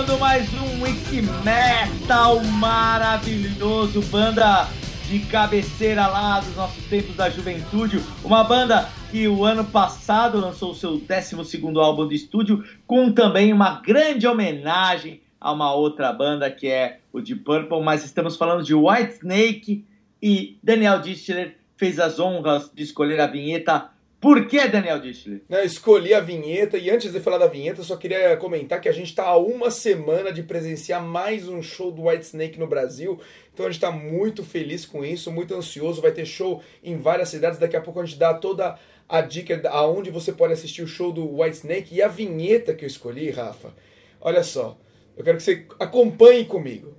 [0.00, 4.66] Começando mais um Wiki Metal maravilhoso, banda
[5.06, 10.70] de cabeceira lá dos nossos tempos da juventude, uma banda que o ano passado lançou
[10.70, 11.36] o seu 12
[11.76, 17.20] álbum de estúdio, com também uma grande homenagem a uma outra banda que é o
[17.20, 19.84] de Purple, mas estamos falando de White Snake
[20.22, 25.40] e Daniel Distler fez as honras de escolher a vinheta por que, Daniel Dischler?
[25.48, 28.92] Eu escolhi a vinheta e antes de falar da vinheta, só queria comentar que a
[28.92, 33.18] gente está a uma semana de presenciar mais um show do White Snake no Brasil.
[33.52, 36.02] Então a gente está muito feliz com isso, muito ansioso.
[36.02, 37.58] Vai ter show em várias cidades.
[37.58, 38.78] Daqui a pouco a gente dá toda
[39.08, 42.84] a dica aonde você pode assistir o show do White Snake e a vinheta que
[42.84, 43.74] eu escolhi, Rafa.
[44.20, 44.78] Olha só,
[45.16, 46.94] eu quero que você acompanhe comigo.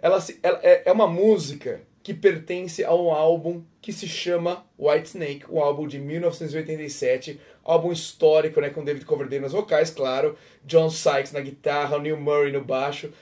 [0.00, 5.10] Ela, ela é, é uma música que pertence a um álbum que se chama White
[5.10, 10.90] Snake, um álbum de 1987, álbum histórico, né, com David Coverdale nas vocais, claro, John
[10.90, 13.12] Sykes na guitarra, Neil Murray no baixo.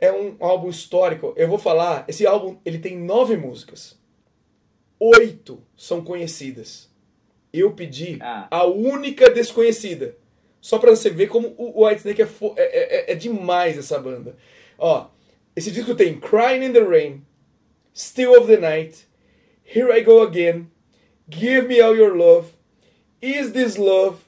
[0.00, 1.34] É um álbum histórico.
[1.36, 3.98] Eu vou falar, esse álbum ele tem nove músicas,
[4.98, 6.88] oito são conhecidas.
[7.52, 8.48] Eu pedi ah.
[8.50, 10.16] a única desconhecida,
[10.58, 14.38] só para você ver como o White Snake é, é, é, é demais essa banda.
[14.78, 15.08] Ó,
[15.54, 17.27] esse disco tem Crying in the Rain,
[17.98, 19.06] Still of the Night,
[19.64, 20.70] Here I Go Again,
[21.28, 22.52] Give Me All Your Love,
[23.20, 24.18] Is This Love,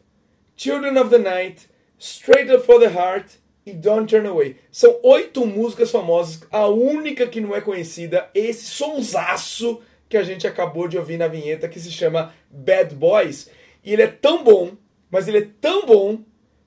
[0.56, 4.56] Children of the Night, Straight Up for the Heart e Don't Turn Away.
[4.72, 10.49] São oito músicas famosas, a única que não é conhecida, esse sonsaço que a gente
[10.49, 13.49] acabou de ouvir na vinheta, que se chama Bad Boys.
[13.84, 14.72] E ele é tão bom,
[15.08, 16.19] mas ele é tão bom,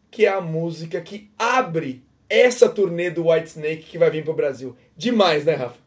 [0.10, 4.34] que é a música que abre essa turnê do White Snake que vai vir pro
[4.34, 4.78] Brasil.
[4.96, 5.83] Demais, né, Rafa?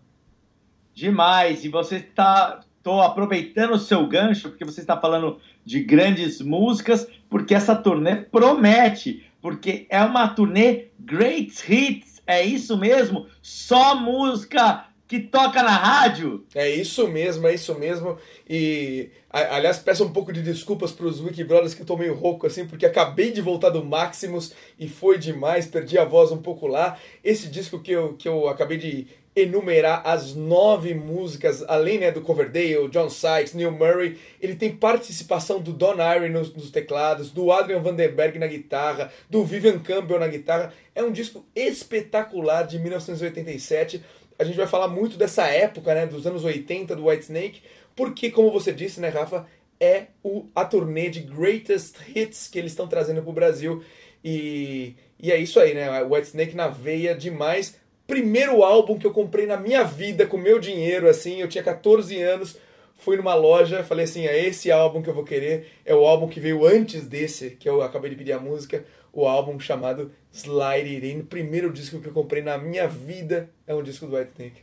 [0.97, 1.63] Demais.
[1.63, 2.61] E você está.
[2.79, 8.15] Estou aproveitando o seu gancho, porque você está falando de grandes músicas, porque essa turnê
[8.15, 13.27] promete, porque é uma turnê Great Hits, é isso mesmo?
[13.43, 16.45] Só música que toca na rádio.
[16.55, 18.19] É isso mesmo, é isso mesmo.
[18.49, 22.47] E, aliás, peço um pouco de desculpas para os Wiki Brothers que estou meio rouco
[22.47, 26.69] assim, porque acabei de voltar do Maximus e foi demais, perdi a voz um pouco
[26.69, 26.97] lá.
[27.25, 32.23] Esse disco que eu, que eu acabei de enumerar as nove músicas, além né, do
[32.23, 37.53] Coverdale, John Sykes, Neil Murray, ele tem participação do Don Irie nos, nos, teclados, do
[37.53, 40.73] Adrian Vandenberg na guitarra, do Vivian Campbell na guitarra.
[40.95, 44.03] É um disco espetacular de 1987.
[44.39, 47.61] A gente vai falar muito dessa época, né, dos anos 80 do Whitesnake,
[47.95, 49.47] porque, como você disse, né, Rafa,
[49.79, 53.85] é o, a turnê de greatest hits que eles estão trazendo para o Brasil.
[54.25, 56.03] E, e é isso aí, né?
[56.03, 61.09] Whitesnake na veia demais primeiro álbum que eu comprei na minha vida com meu dinheiro,
[61.09, 62.59] assim, eu tinha 14 anos,
[62.95, 66.29] fui numa loja, falei assim, é esse álbum que eu vou querer, é o álbum
[66.29, 70.95] que veio antes desse, que eu acabei de pedir a música, o álbum chamado Slide
[70.95, 74.33] It In, primeiro disco que eu comprei na minha vida é um disco do White
[74.33, 74.63] Snake.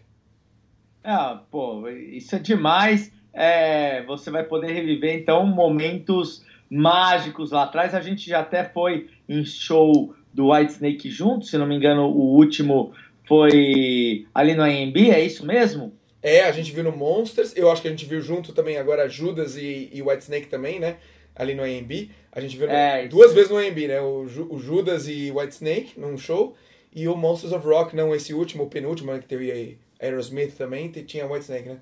[1.04, 7.94] Ah, pô, isso é demais, é, você vai poder reviver, então, momentos mágicos lá atrás,
[7.94, 12.07] a gente já até foi em show do White Snake junto, se não me engano,
[12.07, 12.94] o último
[13.28, 15.94] foi ali no AMB, é isso mesmo?
[16.22, 19.10] É, a gente viu no Monsters, eu acho que a gente viu junto também agora
[19.10, 20.98] Judas e, e White Snake também, né?
[21.36, 22.10] Ali no AMB.
[22.31, 24.00] A gente viu é, duas vezes no AMB, né?
[24.00, 26.56] O, o, Judas e White Snake num show.
[26.96, 30.90] E o Monsters of Rock, não esse último, o penúltimo, né, que teve Aerosmith também,
[30.92, 31.80] tinha White Snake, né?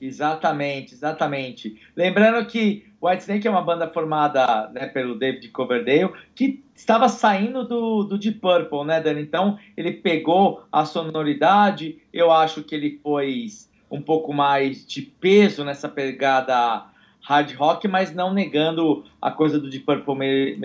[0.00, 1.80] Exatamente, exatamente.
[1.94, 8.04] Lembrando que Whitesnake é uma banda formada né, pelo David Coverdale, que estava saindo do,
[8.04, 9.22] do Deep Purple, né, Dani?
[9.22, 15.64] Então, ele pegou a sonoridade, eu acho que ele pôs um pouco mais de peso
[15.64, 16.86] nessa pegada
[17.20, 20.58] hard rock, mas não negando a coisa do Deep Purple meio,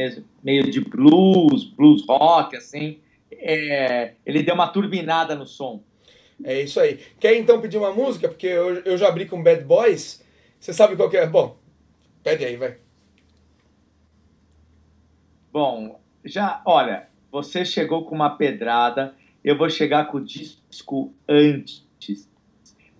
[0.43, 2.99] meio de blues, blues rock, assim.
[3.31, 5.81] É, ele deu uma turbinada no som.
[6.43, 6.99] É isso aí.
[7.19, 8.27] Quer então pedir uma música?
[8.27, 10.23] Porque eu, eu já abri com Bad Boys.
[10.59, 11.25] Você sabe qual que é?
[11.25, 11.57] Bom,
[12.23, 12.77] pede aí, vai.
[15.51, 19.13] Bom, já, olha, você chegou com uma pedrada.
[19.43, 21.85] Eu vou chegar com o disco antes,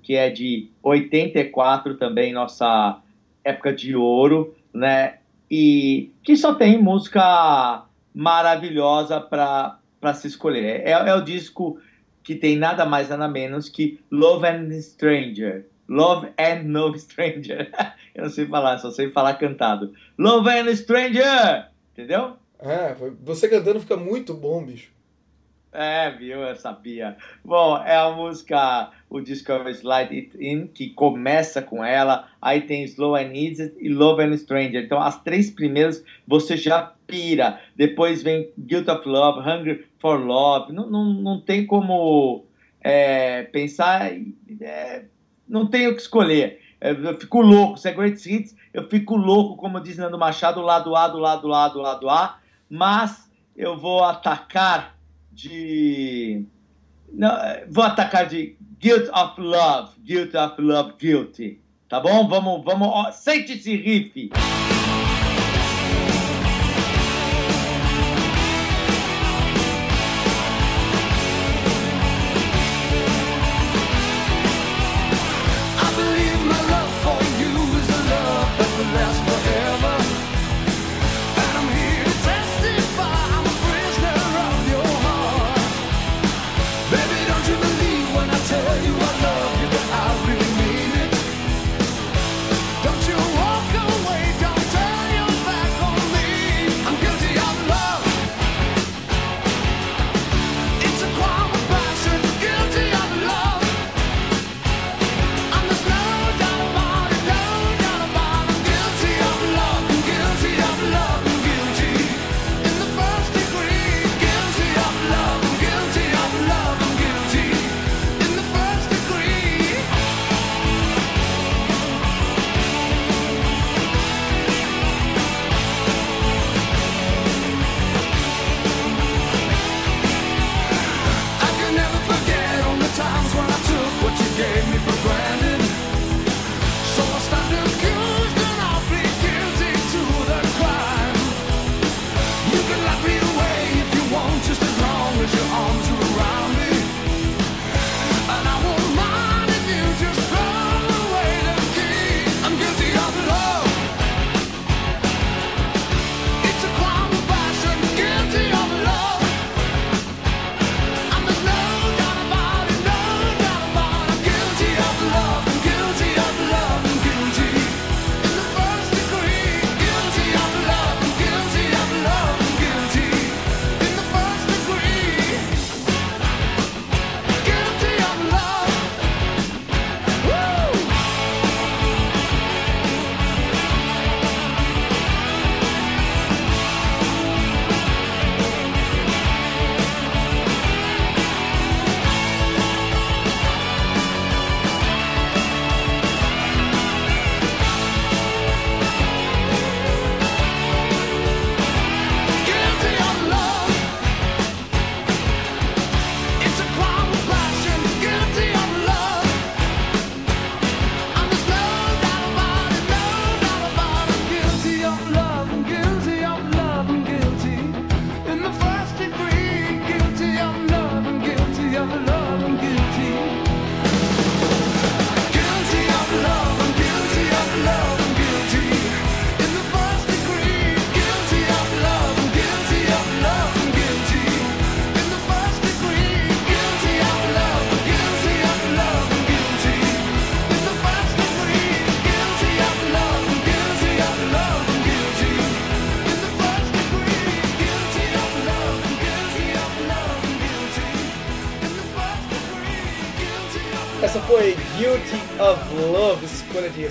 [0.01, 3.01] que é de 84 também, nossa
[3.43, 5.19] época de ouro, né?
[5.49, 9.79] E que só tem música maravilhosa para
[10.13, 10.81] se escolher.
[10.85, 11.79] É, é o disco
[12.23, 15.67] que tem nada mais nada menos que Love and Stranger.
[15.91, 17.69] Love and No Stranger.
[18.15, 19.93] Eu não sei falar, só sei falar cantado.
[20.17, 21.67] Love and Stranger!
[21.91, 22.37] Entendeu?
[22.59, 24.89] É, você cantando fica muito bom, bicho.
[25.73, 26.39] É, viu?
[26.39, 27.17] Eu sabia.
[27.43, 32.61] Bom, é a música, o disco é Slide It In, que começa com ela, aí
[32.61, 34.83] tem Slow and Easy e Love and Stranger.
[34.83, 37.59] Então, as três primeiras você já pira.
[37.75, 40.71] Depois vem Guilt of Love, Hungry for Love.
[40.71, 42.45] Não, não, não tem como
[42.81, 44.11] é, pensar,
[44.61, 45.05] é,
[45.51, 46.61] não tenho o que escolher.
[46.79, 50.61] É, eu fico louco, se é Great Hits, eu fico louco, como diz Nando Machado,
[50.61, 52.39] lado A, do lado A, do lado A,
[52.69, 54.95] mas eu vou atacar
[55.31, 56.43] de.
[57.11, 57.29] Não,
[57.69, 61.59] vou atacar de Guilt of Love, Guilt of Love, Guilty.
[61.89, 62.27] Tá bom?
[62.27, 63.15] Vamos, vamos.
[63.15, 64.31] Sente esse riff.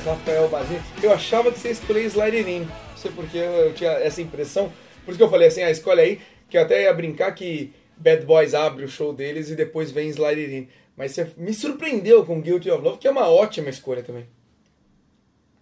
[0.04, 0.78] Rafael Bazin.
[1.02, 2.60] Eu achava que você escolhia Slider In.
[2.60, 4.72] Não sei porque eu tinha essa impressão.
[5.04, 6.20] Por isso que eu falei assim, ah, escolhe aí.
[6.48, 10.08] Que eu até ia brincar que Bad Boys abre o show deles e depois vem
[10.08, 10.68] Slider In.
[10.96, 14.26] Mas você me surpreendeu com Guilty of Love, que é uma ótima escolha também.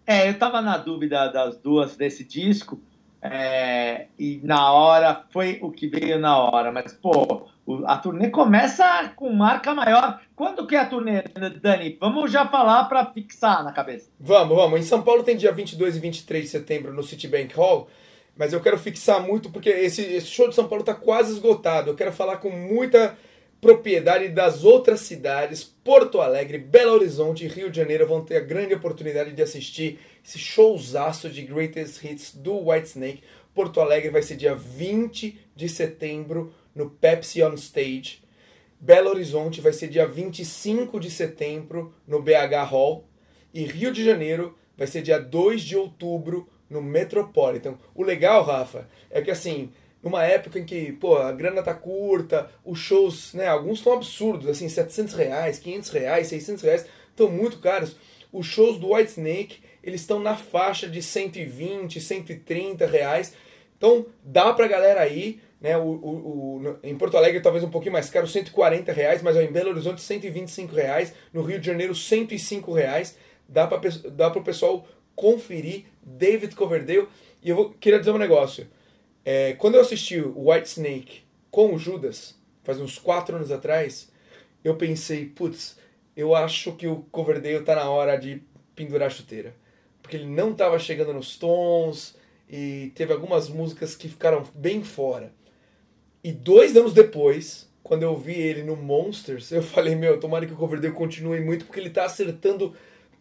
[0.06, 2.80] É, eu tava na dúvida das duas desse disco.
[3.20, 7.48] É, e na hora foi o que veio na hora, mas pô,
[7.86, 10.20] a turnê começa com marca maior.
[10.34, 11.22] Quando que é a turnê,
[11.60, 11.96] Dani?
[12.00, 14.10] Vamos já falar para fixar na cabeça.
[14.18, 14.80] Vamos, vamos.
[14.80, 17.88] Em São Paulo tem dia 22 e 23 de setembro no Citibank Hall,
[18.36, 21.90] mas eu quero fixar muito porque esse, esse show de São Paulo está quase esgotado.
[21.90, 23.16] Eu quero falar com muita
[23.60, 28.40] propriedade das outras cidades, Porto Alegre, Belo Horizonte e Rio de Janeiro vão ter a
[28.40, 33.22] grande oportunidade de assistir esse showzaço de Greatest Hits do Whitesnake.
[33.54, 38.22] Porto Alegre vai ser dia 20 de setembro no Pepsi On Stage.
[38.80, 43.04] Belo Horizonte vai ser dia 25 de setembro no BH Hall.
[43.52, 47.76] E Rio de Janeiro vai ser dia 2 de outubro no Metropolitan.
[47.96, 52.48] O legal, Rafa, é que assim, numa época em que, pô, a grana tá curta,
[52.64, 57.58] os shows, né, alguns estão absurdos, assim, 700 reais, 500 reais, 600 reais, estão muito
[57.58, 57.96] caros.
[58.32, 63.34] Os shows do White Snake, eles estão na faixa de 120, 130 reais.
[63.76, 67.92] Então, dá pra galera aí, né, o, o, o, em Porto Alegre talvez um pouquinho
[67.92, 72.72] mais caro, 140 reais, mas em Belo Horizonte 125 reais, no Rio de Janeiro 105
[72.72, 73.16] reais,
[73.48, 74.86] dá para dá o pessoal
[75.16, 77.08] conferir David Coverdale.
[77.42, 78.68] E eu vou, queria dizer um negócio,
[79.24, 84.10] é, quando eu assisti o White Snake com o Judas, faz uns 4 anos atrás,
[84.62, 85.76] eu pensei, putz,
[86.16, 88.42] eu acho que o Coverdale tá na hora de
[88.74, 89.54] pendurar a chuteira.
[90.02, 92.16] Porque ele não estava chegando nos tons
[92.48, 95.32] e teve algumas músicas que ficaram bem fora.
[96.28, 100.52] E dois anos depois, quando eu vi ele no Monsters, eu falei, meu, tomara que
[100.52, 102.74] o Coverdale continue muito, porque ele tá acertando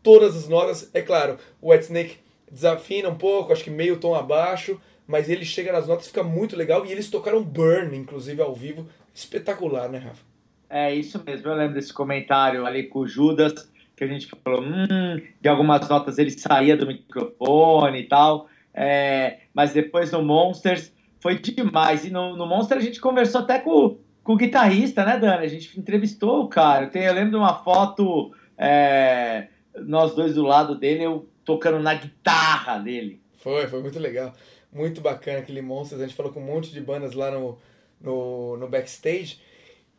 [0.03, 0.89] todas as notas.
[0.93, 2.17] É claro, o White Snake
[2.51, 6.57] desafina um pouco, acho que meio tom abaixo, mas ele chega nas notas, fica muito
[6.57, 6.85] legal.
[6.85, 8.85] E eles tocaram Burn, inclusive, ao vivo.
[9.15, 10.25] Espetacular, né, Rafa?
[10.69, 14.61] É isso mesmo, eu lembro desse comentário ali com o Judas, que a gente falou,
[14.61, 18.49] hum, de algumas notas ele saía do microfone e tal.
[18.73, 22.05] É, mas depois no Monsters foi demais.
[22.05, 25.45] E no, no Monster a gente conversou até com, com o guitarrista, né, Dani?
[25.45, 26.85] A gente entrevistou o cara.
[26.85, 29.47] Eu, tenho, eu lembro de uma foto, é,
[29.85, 33.21] nós dois do lado dele, eu tocando na guitarra dele.
[33.37, 34.33] Foi, foi muito legal.
[34.71, 36.01] Muito bacana aquele Monsters.
[36.01, 37.57] A gente falou com um monte de bandas lá no,
[38.01, 39.39] no, no backstage.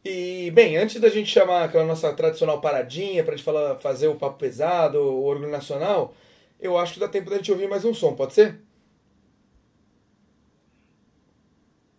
[0.04, 4.08] E, bem, antes da gente chamar aquela nossa tradicional paradinha para a gente falar, fazer
[4.08, 6.14] o papo pesado, o orgulho nacional,
[6.60, 8.60] eu acho que dá tempo da gente ouvir mais um som, pode ser?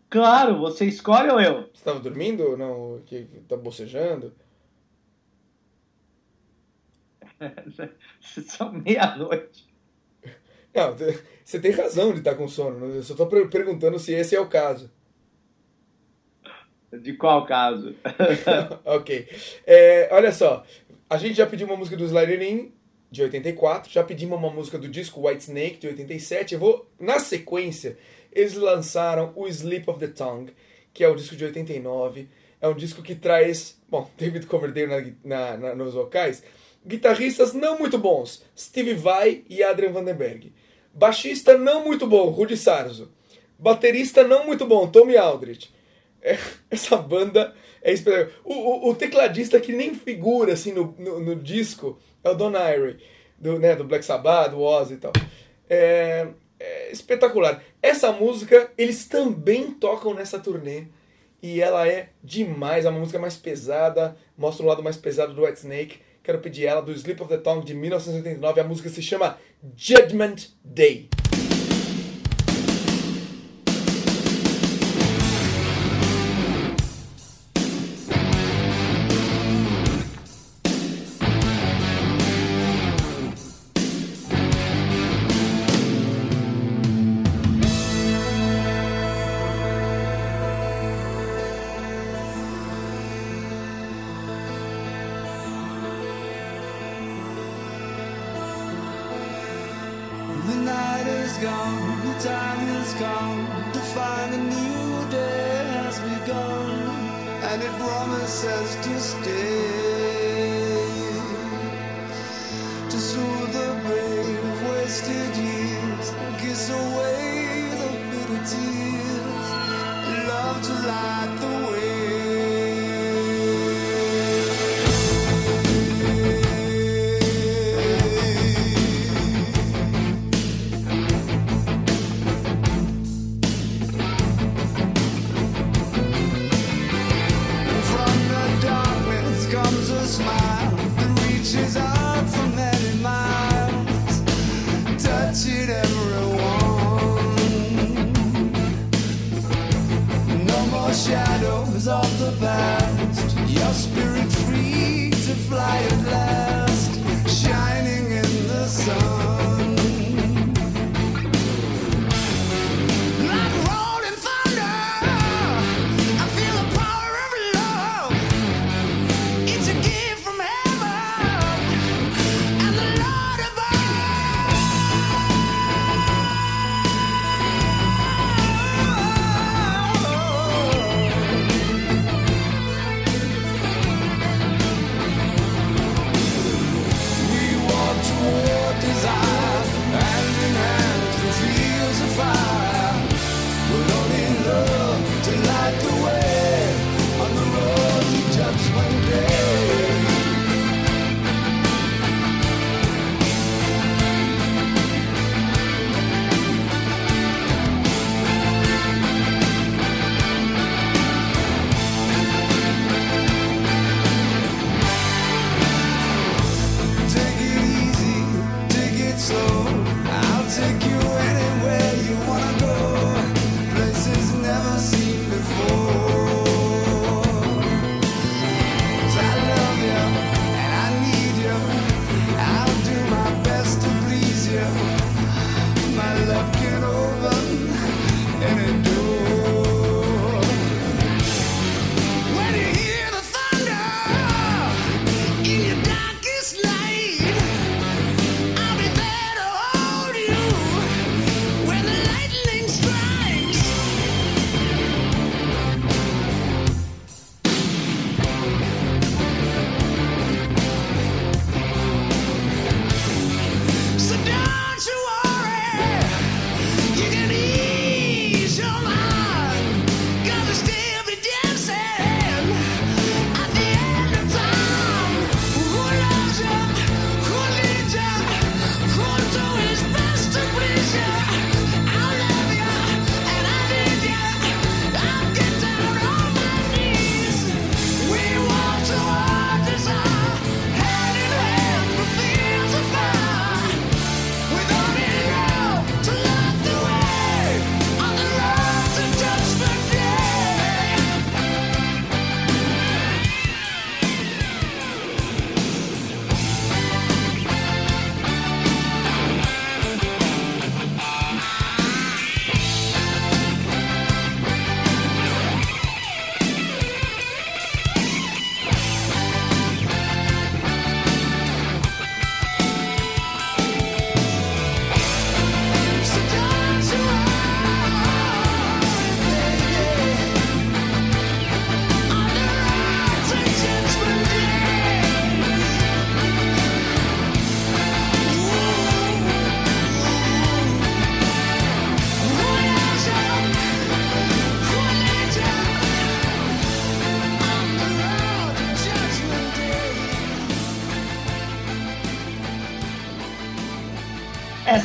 [0.09, 1.61] Claro, você escolhe ou eu?
[1.61, 3.01] Você estava dormindo ou não?
[3.05, 4.33] Que tá bocejando?
[8.19, 9.67] São meia-noite.
[10.73, 10.95] Não,
[11.43, 12.87] você tem razão de estar com sono.
[12.87, 12.97] Né?
[12.97, 14.91] Eu só estou perguntando se esse é o caso.
[16.91, 17.95] De qual caso?
[18.83, 19.27] ok.
[19.65, 20.65] É, olha só,
[21.07, 22.73] a gente já pediu uma música do Sliding
[23.11, 26.53] de 84, já pedimos uma música do disco White Snake, de 87.
[26.53, 27.97] Eu vou, na sequência,
[28.31, 30.53] eles lançaram o Sleep of the Tongue,
[30.93, 32.27] que é o disco de 89.
[32.61, 36.43] É um disco que traz, bom, David Coverdale na, na, nos vocais,
[36.85, 40.53] guitarristas não muito bons, Steve Vai e Adrian Vandenberg.
[40.93, 43.11] Baixista não muito bom, Rudy Sarzo.
[43.57, 45.73] Baterista não muito bom, Tommy Aldrich.
[46.21, 46.37] É,
[46.69, 48.39] essa banda é espetacular.
[48.43, 52.51] O, o, o, tecladista que nem figura assim no, no, no disco é o Don
[52.51, 52.97] Irie,
[53.37, 55.11] do, né, do Black Sabbath, do Oz e tal.
[55.69, 56.27] É,
[56.59, 57.63] é espetacular.
[57.81, 60.85] Essa música eles também tocam nessa turnê
[61.41, 62.85] e ela é demais.
[62.85, 65.99] É uma música mais pesada, mostra o lado mais pesado do White Snake.
[66.21, 68.59] Quero pedir ela do Sleep of the Tongue de 1989.
[68.59, 69.37] A música se chama
[69.75, 71.09] Judgment Day.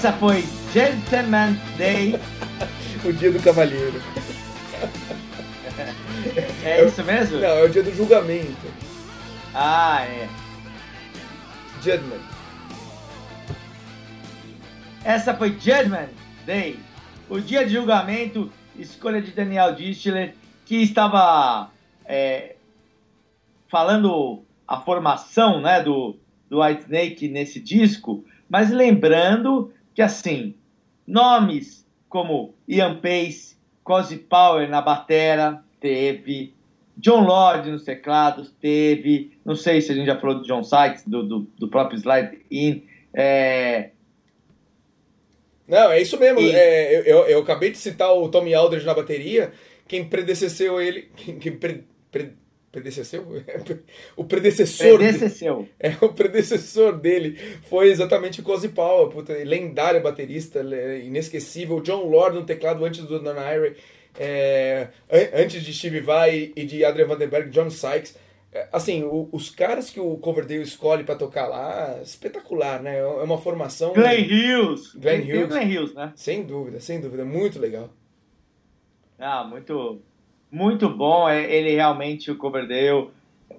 [0.05, 2.14] Essa foi Gentleman Day.
[3.03, 4.03] o dia do cavalheiro.
[6.62, 7.38] É isso mesmo?
[7.38, 8.67] Não, é o dia do julgamento.
[9.55, 10.29] Ah, é.
[11.83, 12.21] Judgment.
[15.03, 16.11] Essa foi Judgment
[16.45, 16.79] Day.
[17.31, 20.35] O dia de julgamento, escolha de Daniel Distler,
[20.67, 21.71] que estava
[22.05, 22.57] é,
[23.71, 26.14] falando a formação né, do,
[26.51, 30.54] do White Snake nesse disco, mas lembrando que, assim,
[31.07, 36.54] nomes como Ian Pace, Cozy Power na batera, teve,
[36.96, 41.04] John Lord nos teclados, teve, não sei se a gente já falou do John Sykes,
[41.07, 43.90] do, do, do próprio Slide In, é...
[45.66, 46.40] Não, é isso mesmo.
[46.40, 46.50] E...
[46.50, 49.52] É, eu, eu acabei de citar o Tommy Aldridge na bateria.
[49.88, 51.09] Quem predecesseu ele.
[51.16, 52.33] Quem, quem pre, pre,
[52.75, 53.25] predecesseu?
[54.17, 54.99] o predecessor.
[54.99, 55.69] Predecesseu.
[55.79, 60.61] É, o predecessor dele foi exatamente o Cozy Powell, puta, lendário baterista,
[61.03, 61.81] inesquecível.
[61.81, 63.77] John Lord no teclado antes do Don Irie,
[64.19, 64.89] é,
[65.35, 68.17] antes de Steve Vai e de Adrian Vandenberg, John Sykes.
[68.53, 72.99] É, assim, o, os caras que o Coverdale escolhe para tocar lá, espetacular, né?
[72.99, 73.93] É uma formação.
[73.93, 74.95] Glenn Hughes.
[74.95, 75.49] Glenn Hughes.
[75.49, 76.13] Glenn Hughes, né?
[76.17, 77.25] Sem dúvida, sem dúvida.
[77.25, 77.91] Muito legal.
[79.19, 80.01] Ah, muito,
[80.55, 81.29] muito bom.
[81.29, 83.11] É, ele realmente, o Coverdale,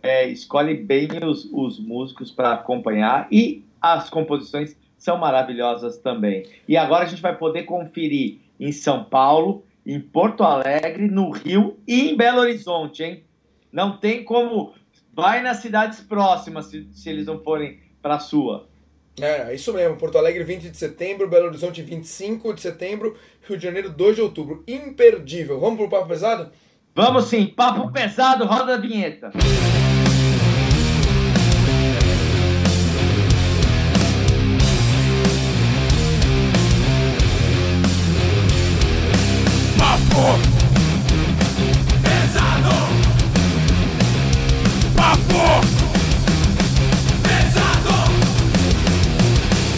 [0.01, 6.45] é, escolhe bem os, os músicos para acompanhar e as composições são maravilhosas também.
[6.67, 11.77] E agora a gente vai poder conferir em São Paulo, em Porto Alegre, no Rio
[11.86, 13.23] e em Belo Horizonte, hein?
[13.71, 14.73] Não tem como
[15.13, 18.67] vai nas cidades próximas, se, se eles não forem para a sua.
[19.19, 19.97] É, isso mesmo.
[19.97, 24.21] Porto Alegre, 20 de setembro, Belo Horizonte, 25 de setembro, Rio de Janeiro, 2 de
[24.21, 24.63] outubro.
[24.67, 25.60] Imperdível.
[25.60, 26.51] Vamos pro Papo Pesado?
[26.95, 27.47] Vamos sim.
[27.47, 29.29] Papo Pesado, roda a vinheta.
[39.77, 40.55] Papo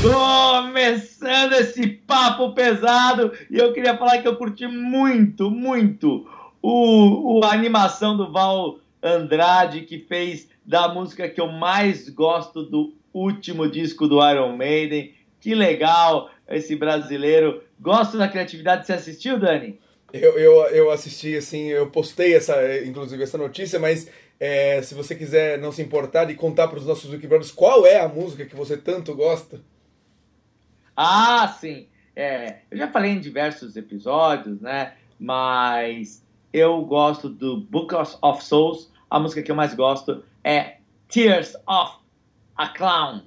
[0.03, 6.27] Começando esse papo pesado e eu queria falar que eu curti muito, muito
[6.61, 12.63] o, o a animação do Val Andrade que fez da música que eu mais gosto
[12.63, 15.13] do último disco do Iron Maiden.
[15.39, 17.63] Que legal esse brasileiro.
[17.79, 18.85] Gosto da criatividade.
[18.85, 19.79] Você assistiu, Dani?
[20.11, 25.15] Eu, eu, eu assisti, assim, eu postei essa, inclusive essa notícia, mas é, se você
[25.15, 28.55] quiser não se importar de contar para os nossos Wikibrothers qual é a música que
[28.55, 29.61] você tanto gosta.
[30.95, 31.87] Ah, sim.
[32.15, 34.93] É, eu já falei em diversos episódios, né?
[35.19, 38.91] Mas eu gosto do Book of Souls.
[39.09, 41.97] A música que eu mais gosto é Tears of
[42.55, 43.21] a Clown.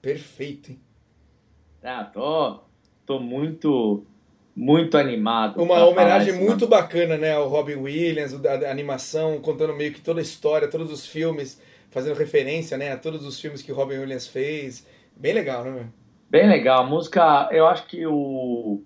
[0.00, 0.80] Perfeito, hein?
[1.82, 2.60] Ah, tô,
[3.04, 4.04] tô muito
[4.54, 5.62] muito animado.
[5.62, 10.22] Uma homenagem muito bacana, né, ao Robin Williams, a, animação, contando meio que toda a
[10.22, 14.26] história, todos os filmes, fazendo referência, né, a todos os filmes que o Robin Williams
[14.26, 14.86] fez.
[15.16, 15.86] Bem legal, né?
[16.28, 16.82] Bem legal.
[16.82, 18.82] A música, eu acho que o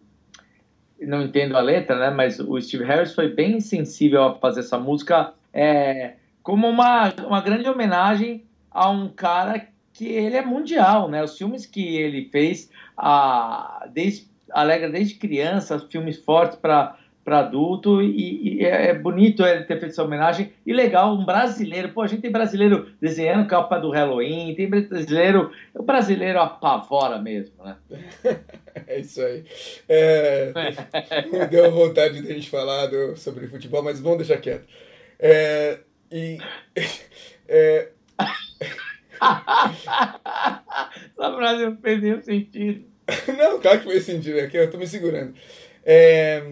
[1.01, 4.79] não entendo a letra, né, mas o Steve Harris foi bem sensível a fazer essa
[4.79, 11.25] música é, como uma, uma grande homenagem a um cara que ele é mundial, né?
[11.25, 18.01] Os filmes que ele fez a, desde alegra desde criança, filmes fortes para para adulto
[18.01, 20.53] e, e, é bonito ele ter feito essa homenagem.
[20.65, 25.51] E legal um brasileiro pô a gente tem brasileiro desenhando capa do Halloween tem brasileiro
[25.75, 27.77] o brasileiro apavora mesmo né?
[28.87, 29.45] É isso aí.
[29.89, 30.53] É,
[31.33, 34.65] me deu vontade de a gente falar do, sobre futebol mas vamos deixar quieto.
[35.19, 35.81] É,
[36.13, 36.39] e
[37.49, 37.89] é...
[39.19, 40.63] essa
[41.17, 42.85] frase não fez nenhum sentido.
[43.37, 45.35] Não, claro que fez sentido, aqui eu tô me segurando.
[45.85, 46.43] É,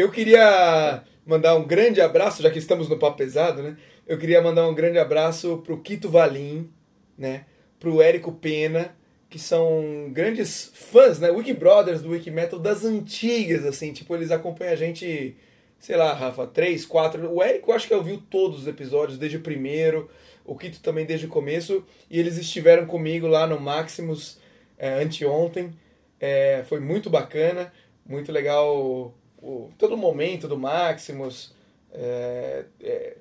[0.00, 3.76] eu queria mandar um grande abraço, já que estamos no Papo Pesado, né?
[4.06, 6.70] Eu queria mandar um grande abraço pro Quito Valim,
[7.16, 7.44] né?
[7.78, 8.96] Pro Érico Pena,
[9.28, 11.30] que são grandes fãs, né?
[11.30, 13.92] Wiki Brothers do Wiki Metal das antigas, assim.
[13.92, 15.36] Tipo, eles acompanham a gente,
[15.78, 17.32] sei lá, Rafa, três, quatro...
[17.32, 20.10] O Érico acho que ouviu todos os episódios, desde o primeiro.
[20.44, 21.84] O Quito também desde o começo.
[22.10, 24.38] E eles estiveram comigo lá no Maximus
[24.76, 25.72] é, anteontem.
[26.18, 27.72] É, foi muito bacana,
[28.04, 31.54] muito legal o, todo o momento do Maximus.
[31.92, 33.16] É, é,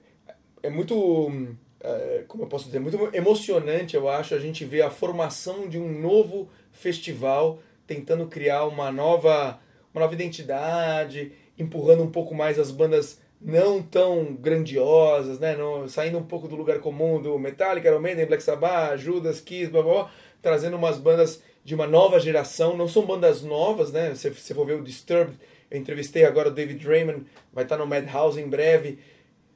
[0.61, 4.89] é muito, é, como eu posso dizer, muito emocionante, eu acho, a gente ver a
[4.89, 9.59] formação de um novo festival tentando criar uma nova,
[9.93, 15.55] uma nova identidade, empurrando um pouco mais as bandas não tão grandiosas, né?
[15.55, 19.71] Não, saindo um pouco do lugar comum do Metallica, Iron Maiden, Black Sabbath, Judas, Kiss,
[19.71, 24.13] blá, blá, blá, trazendo umas bandas de uma nova geração, não são bandas novas, né?
[24.15, 25.37] Se você for ver o Disturbed,
[25.69, 28.99] eu entrevistei agora o David Draymond, vai estar no Madhouse em breve.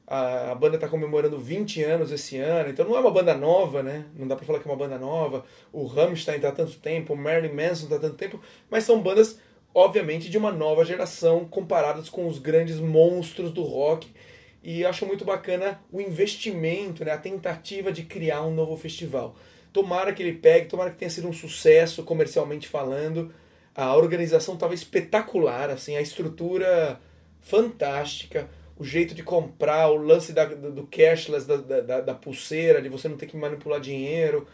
[0.05, 3.81] A, a banda está comemorando 20 anos esse ano, então não é uma banda nova,
[3.81, 4.05] né?
[4.15, 5.45] Não dá para falar que é uma banda nova.
[5.71, 9.01] O Rammstein está há tanto tempo, o Marilyn Manson está há tanto tempo, mas são
[9.01, 9.39] bandas,
[9.73, 14.11] obviamente, de uma nova geração, comparadas com os grandes monstros do rock.
[14.61, 17.11] E acho muito bacana o investimento, né?
[17.11, 19.35] a tentativa de criar um novo festival.
[19.73, 23.33] Tomara que ele pegue, tomara que tenha sido um sucesso comercialmente falando.
[23.75, 26.99] A organização estava espetacular, assim, a estrutura
[27.41, 32.89] fantástica, o jeito de comprar, o lance da, do cashless, da, da, da pulseira, de
[32.89, 34.47] você não ter que manipular dinheiro.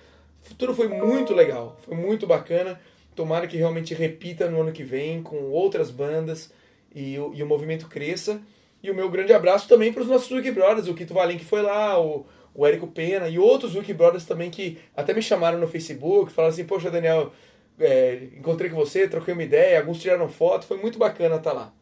[0.58, 2.80] Tudo foi muito legal, foi muito bacana.
[3.16, 6.52] Tomara que realmente repita no ano que vem com outras bandas
[6.96, 8.42] e o, e o movimento cresça.
[8.82, 11.44] E o meu grande abraço também para os nossos Wiki Brothers, o Kito Valim que
[11.44, 15.60] foi lá, o, o Érico Pena e outros Wiki Brothers também que até me chamaram
[15.60, 17.34] no Facebook, falaram assim, poxa Daniel,
[17.80, 21.74] é, encontrei com você, troquei uma ideia, alguns tiraram foto, foi muito bacana estar lá.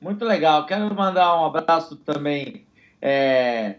[0.00, 0.66] Muito legal.
[0.66, 2.66] Quero mandar um abraço também
[3.00, 3.76] é,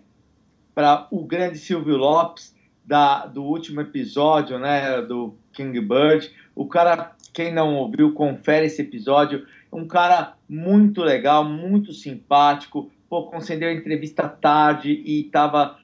[0.73, 6.31] para o grande Silvio Lopes, da, do último episódio, né, do King Bird.
[6.55, 9.45] O cara, quem não ouviu, confere esse episódio.
[9.71, 12.91] Um cara muito legal, muito simpático.
[13.09, 15.79] Pô, concedeu a entrevista tarde e estava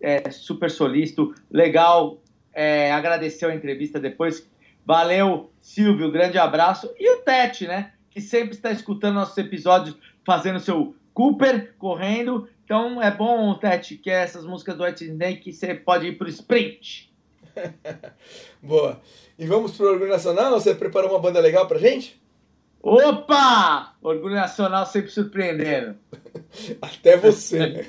[0.00, 1.34] é, super solícito.
[1.50, 2.18] Legal,
[2.52, 4.48] é, agradeceu a entrevista depois.
[4.84, 6.92] Valeu, Silvio, grande abraço.
[6.98, 7.92] E o Tete, né?
[8.10, 12.48] Que sempre está escutando nossos episódios, fazendo seu Cooper, correndo.
[12.64, 16.28] Então é bom, Tete, que é essas músicas do White Snake você pode ir pro
[16.28, 17.12] sprint.
[18.62, 19.00] Boa.
[19.38, 20.52] E vamos pro Orgulho Nacional?
[20.52, 22.20] Você preparou uma banda legal pra gente?
[22.82, 23.94] Opa!
[24.02, 25.96] Orgulho Nacional sempre surpreendendo.
[26.80, 27.86] Até você, né?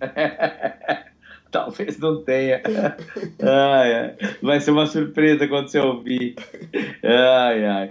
[1.64, 2.60] Talvez não tenha.
[3.40, 4.14] Ai, ai.
[4.42, 6.36] Vai ser uma surpresa quando você ouvir.
[7.02, 7.90] Ai, ai.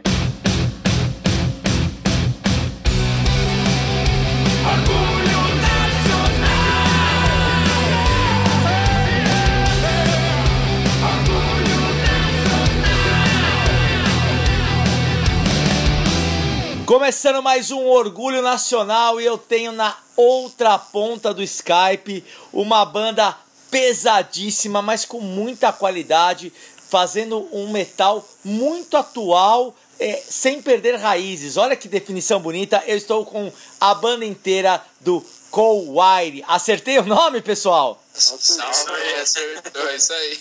[16.86, 22.24] Começando mais um Orgulho Nacional e eu tenho na outra ponta do Skype
[22.54, 23.36] uma banda
[23.70, 26.52] pesadíssima, mas com muita qualidade,
[26.90, 31.58] fazendo um metal muito atual, é, sem perder raízes.
[31.58, 32.84] Olha que definição bonita.
[32.86, 36.44] Eu estou com a banda inteira do Cold Wire.
[36.48, 38.02] Acertei o nome, pessoal?
[38.14, 40.40] Salve, acertou, é isso aí.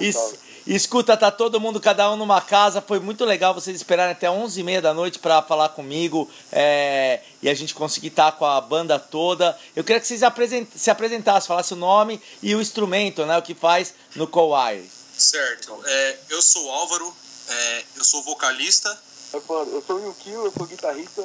[0.00, 0.38] Isso.
[0.66, 2.80] Escuta, tá todo mundo, cada um numa casa.
[2.80, 7.54] Foi muito legal vocês esperarem até 11h30 da noite para falar comigo é, e a
[7.54, 9.58] gente conseguir estar tá com a banda toda.
[9.74, 13.36] Eu queria que vocês apresent se apresentassem, falassem o nome e o instrumento, né?
[13.36, 14.84] O que faz no Kowai.
[15.18, 15.78] Certo.
[15.84, 17.16] É, eu sou o Álvaro,
[17.48, 18.96] é, eu sou vocalista.
[19.32, 19.40] Eu
[19.86, 21.24] sou o Yukio, eu sou guitarrista.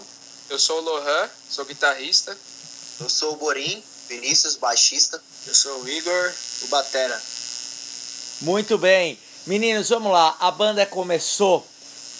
[0.49, 2.35] Eu sou o Lohan, sou guitarrista.
[2.99, 5.21] Eu sou o Borim, Vinícius, baixista.
[5.45, 7.21] Eu sou o Igor, o batera.
[8.41, 9.19] Muito bem.
[9.47, 10.35] Meninos, vamos lá.
[10.41, 11.65] A banda começou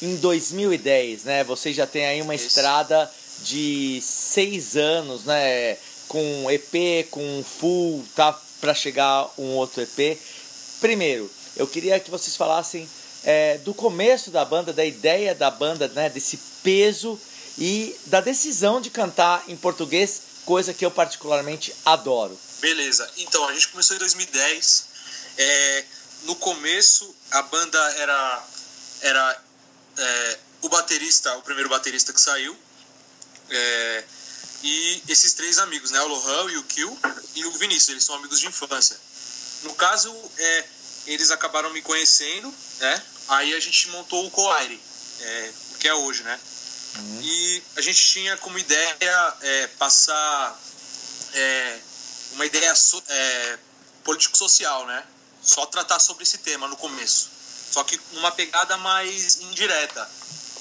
[0.01, 1.43] em 2010, né?
[1.43, 2.47] Vocês já têm aí uma Isso.
[2.47, 3.11] estrada
[3.41, 5.77] de seis anos, né?
[6.07, 10.17] Com EP, com full, tá para chegar um outro EP.
[10.79, 12.87] Primeiro, eu queria que vocês falassem
[13.25, 16.09] é, do começo da banda, da ideia da banda, né?
[16.09, 17.19] Desse peso
[17.57, 22.39] e da decisão de cantar em português, coisa que eu particularmente adoro.
[22.61, 23.05] Beleza.
[23.17, 24.85] Então a gente começou em 2010.
[25.37, 25.83] É,
[26.23, 28.47] no começo a banda era
[29.01, 29.43] era
[29.97, 32.57] é, o baterista, o primeiro baterista que saiu,
[33.49, 34.03] é,
[34.63, 36.99] e esses três amigos, né, o Lohan, o Kill
[37.35, 38.99] e o Vinícius, eles são amigos de infância.
[39.63, 40.65] No caso, é,
[41.07, 43.03] eles acabaram me conhecendo, né?
[43.29, 44.81] Aí a gente montou o Coaire,
[45.21, 46.39] é, que é hoje, né?
[46.97, 47.21] Uhum.
[47.21, 50.59] E a gente tinha como ideia é, passar
[51.33, 51.79] é,
[52.33, 53.59] uma ideia so, é,
[54.03, 55.03] político-social, né?
[55.47, 57.29] Só tratar sobre esse tema no começo.
[57.71, 60.09] Só que numa pegada mais indireta.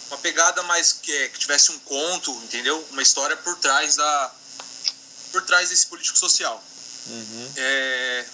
[0.08, 2.86] Uma pegada mais que, que tivesse um conto, entendeu?
[2.90, 4.34] Uma história por trás da.
[5.32, 6.62] por trás desse político social.
[7.08, 7.52] Uhum.
[7.56, 8.26] É,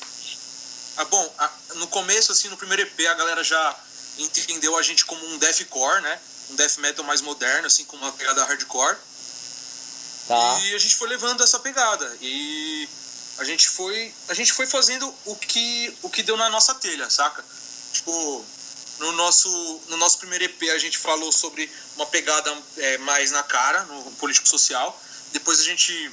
[0.97, 3.77] ah, bom, a, no começo, assim, no primeiro EP, a galera já
[4.19, 6.21] entendeu a gente como um deathcore, né?
[6.51, 8.97] Um death metal mais moderno, assim, com uma pegada hardcore.
[10.29, 10.61] Tá.
[10.63, 12.17] E a gente foi levando essa pegada.
[12.21, 12.72] E
[13.39, 17.09] a gente foi a gente foi fazendo o que o que deu na nossa telha
[17.09, 17.45] saca
[17.93, 18.45] tipo
[18.99, 23.43] no nosso no nosso primeiro EP a gente falou sobre uma pegada é, mais na
[23.43, 25.01] cara no político social
[25.33, 26.11] depois a gente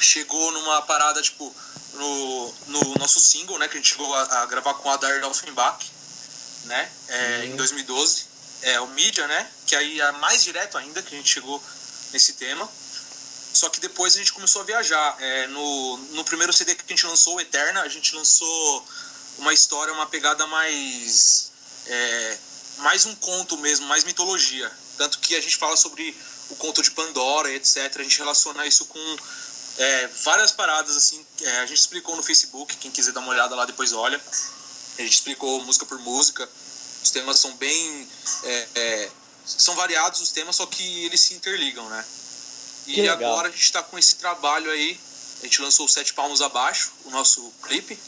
[0.00, 1.54] chegou numa parada tipo
[1.94, 5.24] no, no nosso single né que a gente chegou a, a gravar com a Dair
[5.26, 5.96] Offenbach
[6.66, 6.88] né?
[7.08, 8.26] É, Em 2012.
[8.62, 9.48] É o Mídia, né?
[9.66, 11.62] Que aí é mais direto ainda que a gente chegou
[12.12, 12.68] nesse tema.
[13.56, 15.16] Só que depois a gente começou a viajar.
[15.18, 18.86] É, no, no primeiro CD que a gente lançou, Eterna, a gente lançou
[19.38, 21.50] uma história, uma pegada mais.
[21.86, 22.38] É,
[22.78, 24.70] mais um conto mesmo, mais mitologia.
[24.98, 26.14] Tanto que a gente fala sobre
[26.50, 27.96] o conto de Pandora, etc.
[27.96, 29.16] A gente relaciona isso com
[29.78, 31.24] é, várias paradas, assim.
[31.40, 34.20] é, a gente explicou no Facebook, quem quiser dar uma olhada lá depois olha.
[34.98, 36.46] A gente explicou música por música.
[37.02, 38.08] Os temas são bem.
[38.44, 39.10] é, é,
[39.46, 42.04] são variados os temas, só que eles se interligam, né?
[42.86, 43.32] E Que legal.
[43.32, 44.98] agora a gente está com esse trabalho aí.
[45.40, 47.98] A gente lançou o Sete Palmos Abaixo, o nosso clipe.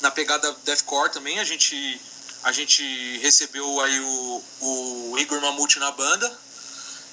[0.00, 2.00] Na pegada deathcore também, a gente,
[2.44, 6.38] a gente recebeu aí o, o Igor Mamute na banda.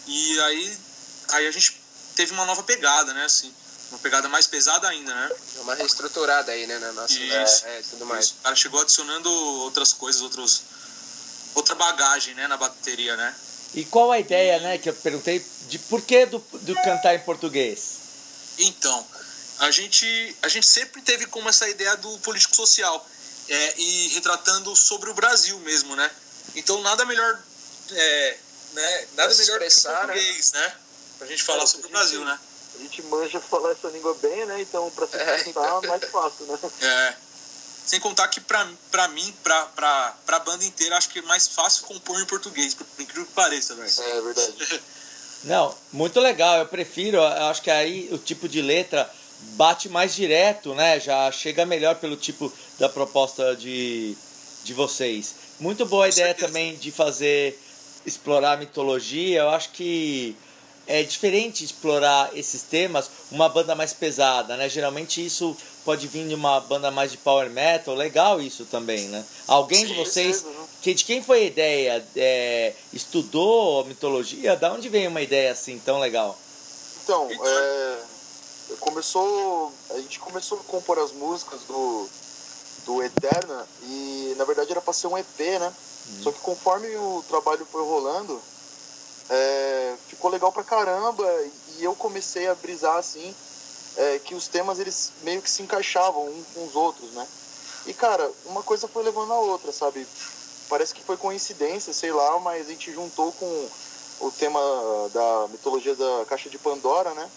[0.05, 0.77] E aí,
[1.29, 1.81] aí a gente
[2.15, 3.25] teve uma nova pegada, né?
[3.25, 3.51] Assim,
[3.89, 5.31] uma pegada mais pesada ainda, né?
[5.57, 6.77] É uma reestruturada aí, né?
[6.77, 7.13] Na nossa.
[7.13, 7.65] Isso.
[7.65, 8.31] É, tudo mais.
[8.31, 10.61] O cara chegou adicionando outras coisas, outros,
[11.55, 13.35] outra bagagem, né, na bateria, né?
[13.75, 17.19] E qual a ideia, né, que eu perguntei, de por que do, do cantar em
[17.19, 17.95] português?
[18.57, 19.05] Então,
[19.59, 23.05] a gente, a gente sempre teve como essa ideia do político social
[23.49, 26.09] é, e retratando sobre o Brasil mesmo, né?
[26.55, 27.37] Então, nada melhor,
[27.91, 28.37] é,
[28.73, 29.97] né, nada melhor que o né?
[29.97, 30.73] português, né?
[31.17, 32.39] Pra gente falar É, sobre o Brasil, gente- né?
[32.75, 34.61] A gente manja falar essa língua bem, né?
[34.61, 36.59] Então, pra se É, expressar, é mais fácil, né?
[36.81, 37.24] É.
[37.85, 41.47] Sem contar que pra, pra mim, pra, pra, pra banda inteira, acho que é mais
[41.47, 43.89] fácil compor em português, por incrível que pareça, velho.
[43.89, 44.81] É verdade.
[45.45, 46.57] Não, muito legal.
[46.57, 49.07] Eu prefiro, eu acho que aí o tipo de letra
[49.53, 50.99] bate mais direto, né?
[50.99, 54.17] Já chega melhor pelo tipo da proposta de,
[54.63, 55.35] de vocês.
[55.59, 57.59] Muito boa a ideia também de fazer
[58.05, 59.41] explorar a mitologia.
[59.41, 60.35] Eu acho que
[60.87, 64.69] é diferente explorar esses temas uma banda mais pesada, né?
[64.69, 67.95] Geralmente isso pode vir de uma banda mais de power metal.
[67.95, 69.23] Legal isso também, né?
[69.47, 70.45] Alguém de vocês
[70.81, 72.07] que, de quem foi a ideia?
[72.15, 74.55] É, estudou mitologia?
[74.55, 76.37] Da onde veio uma ideia assim tão legal?
[77.03, 77.97] Então, é,
[78.79, 82.09] começou, a gente começou a compor as músicas do,
[82.85, 85.73] do Eterna e na verdade era para ser um EP, né?
[86.21, 88.39] Só que conforme o trabalho foi rolando,
[89.29, 91.25] é, ficou legal pra caramba
[91.77, 93.33] e eu comecei a brisar assim
[93.97, 97.27] é, que os temas eles meio que se encaixavam uns com os outros, né?
[97.85, 100.05] E cara, uma coisa foi levando a outra, sabe?
[100.67, 103.69] Parece que foi coincidência, sei lá, mas a gente juntou com
[104.21, 104.59] o tema
[105.13, 107.29] da mitologia da caixa de Pandora, né?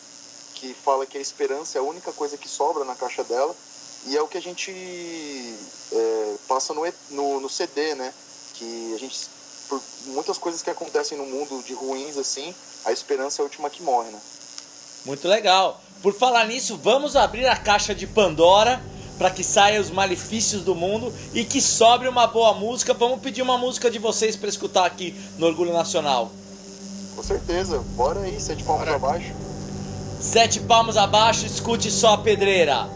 [0.54, 3.54] Que fala que a esperança é a única coisa que sobra na caixa dela.
[4.06, 4.72] E é o que a gente
[5.92, 8.12] é, passa no, no, no CD, né?
[8.54, 9.28] Que a gente,
[9.68, 12.54] por muitas coisas que acontecem no mundo de ruins assim,
[12.84, 14.18] a esperança é a última que morre, né?
[15.04, 15.80] Muito legal.
[16.02, 18.82] Por falar nisso, vamos abrir a caixa de Pandora
[19.18, 22.94] para que saia os malefícios do mundo e que sobre uma boa música.
[22.94, 26.30] Vamos pedir uma música de vocês para escutar aqui no Orgulho Nacional.
[27.16, 28.96] Com certeza, bora aí, sete palmas Bora.
[28.96, 29.34] abaixo.
[30.20, 32.88] Sete palmos abaixo, escute só a pedreira.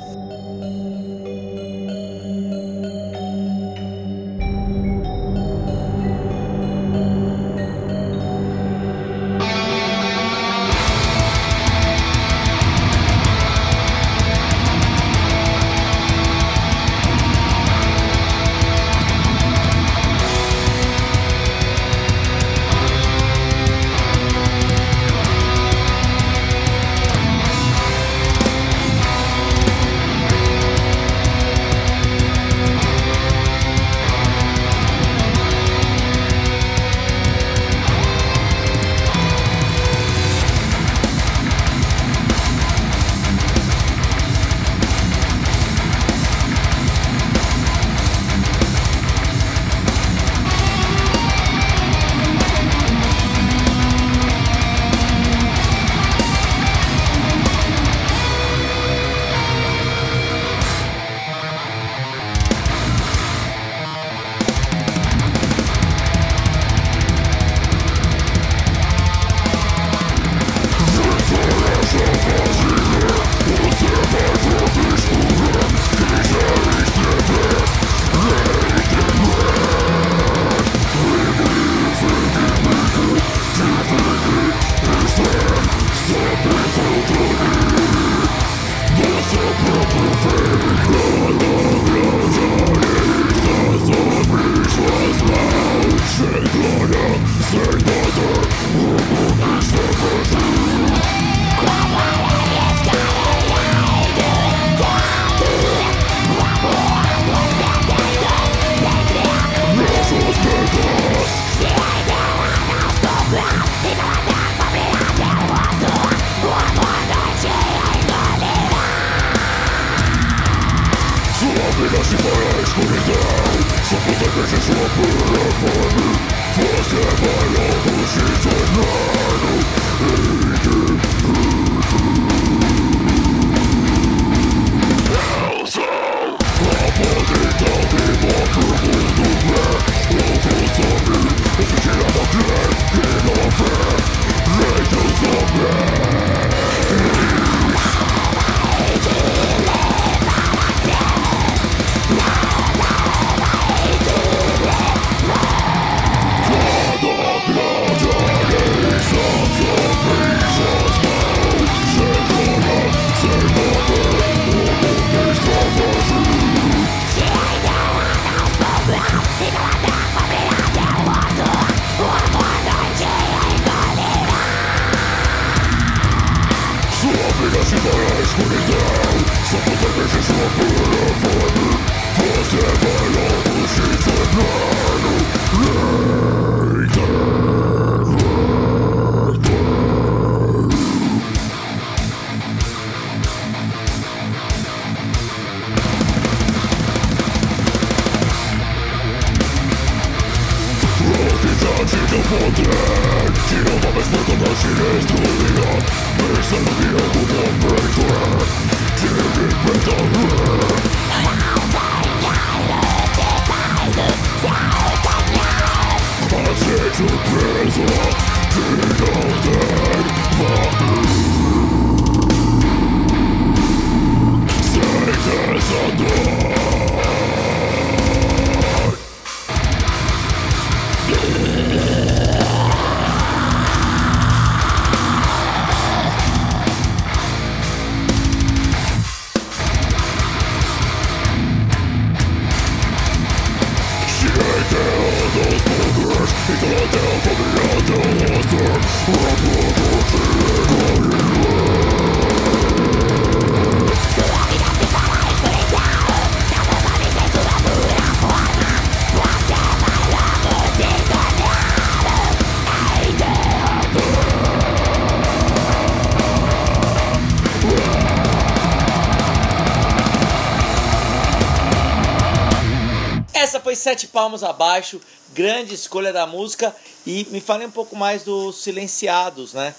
[273.83, 276.75] Sete Palmos Abaixo, grande escolha da música.
[277.05, 279.75] E me fale um pouco mais dos Silenciados, né?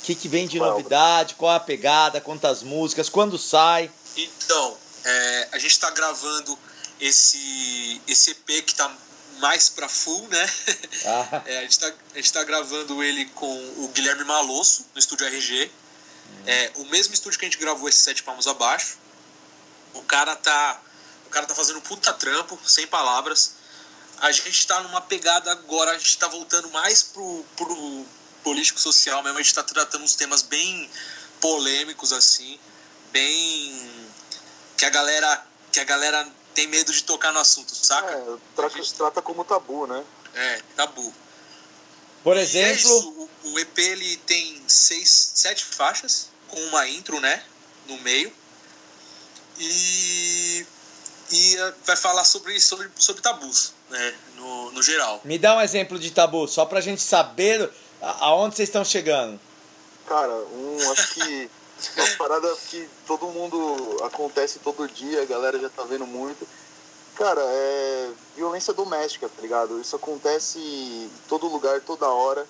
[0.00, 3.90] O que, que vem de novidade, qual a pegada, quantas músicas, quando sai.
[4.16, 6.58] Então, é, a gente está gravando
[6.98, 8.90] esse, esse EP que tá
[9.38, 10.50] mais pra full, né?
[11.04, 15.26] Ah, É, a, gente tá, gente tá gravando ele com o Guilherme Malosso, no estúdio
[15.26, 15.70] RG.
[16.46, 18.96] É, o mesmo estúdio que a gente gravou esse Sete Palmos Abaixo.
[19.92, 20.80] O cara tá.
[21.28, 23.52] O cara tá fazendo um puta trampo, sem palavras.
[24.18, 28.06] A gente tá numa pegada agora, a gente tá voltando mais pro, pro
[28.42, 29.38] político social mesmo.
[29.38, 30.90] A gente tá tratando uns temas bem
[31.38, 32.58] polêmicos, assim.
[33.12, 34.08] Bem.
[34.78, 35.46] Que a galera.
[35.70, 38.10] Que a galera tem medo de tocar no assunto, saca?
[38.10, 40.02] É, trata, trata como tabu, né?
[40.34, 41.12] É, tabu.
[42.24, 47.20] por é exemplo, isso, o, o EP ele tem seis, sete faixas, com uma intro,
[47.20, 47.44] né?
[47.86, 48.32] No meio.
[49.58, 50.47] E,
[51.30, 54.14] e vai falar sobre, sobre, sobre tabus, né?
[54.36, 55.20] No, no geral.
[55.24, 57.70] me dá um exemplo de tabu, só pra gente saber
[58.00, 59.38] aonde vocês estão chegando.
[60.06, 61.50] Cara, um, acho que
[61.96, 66.46] uma parada que todo mundo acontece todo dia, a galera já tá vendo muito.
[67.14, 69.80] Cara, é violência doméstica, tá ligado?
[69.80, 72.46] Isso acontece em todo lugar, toda hora,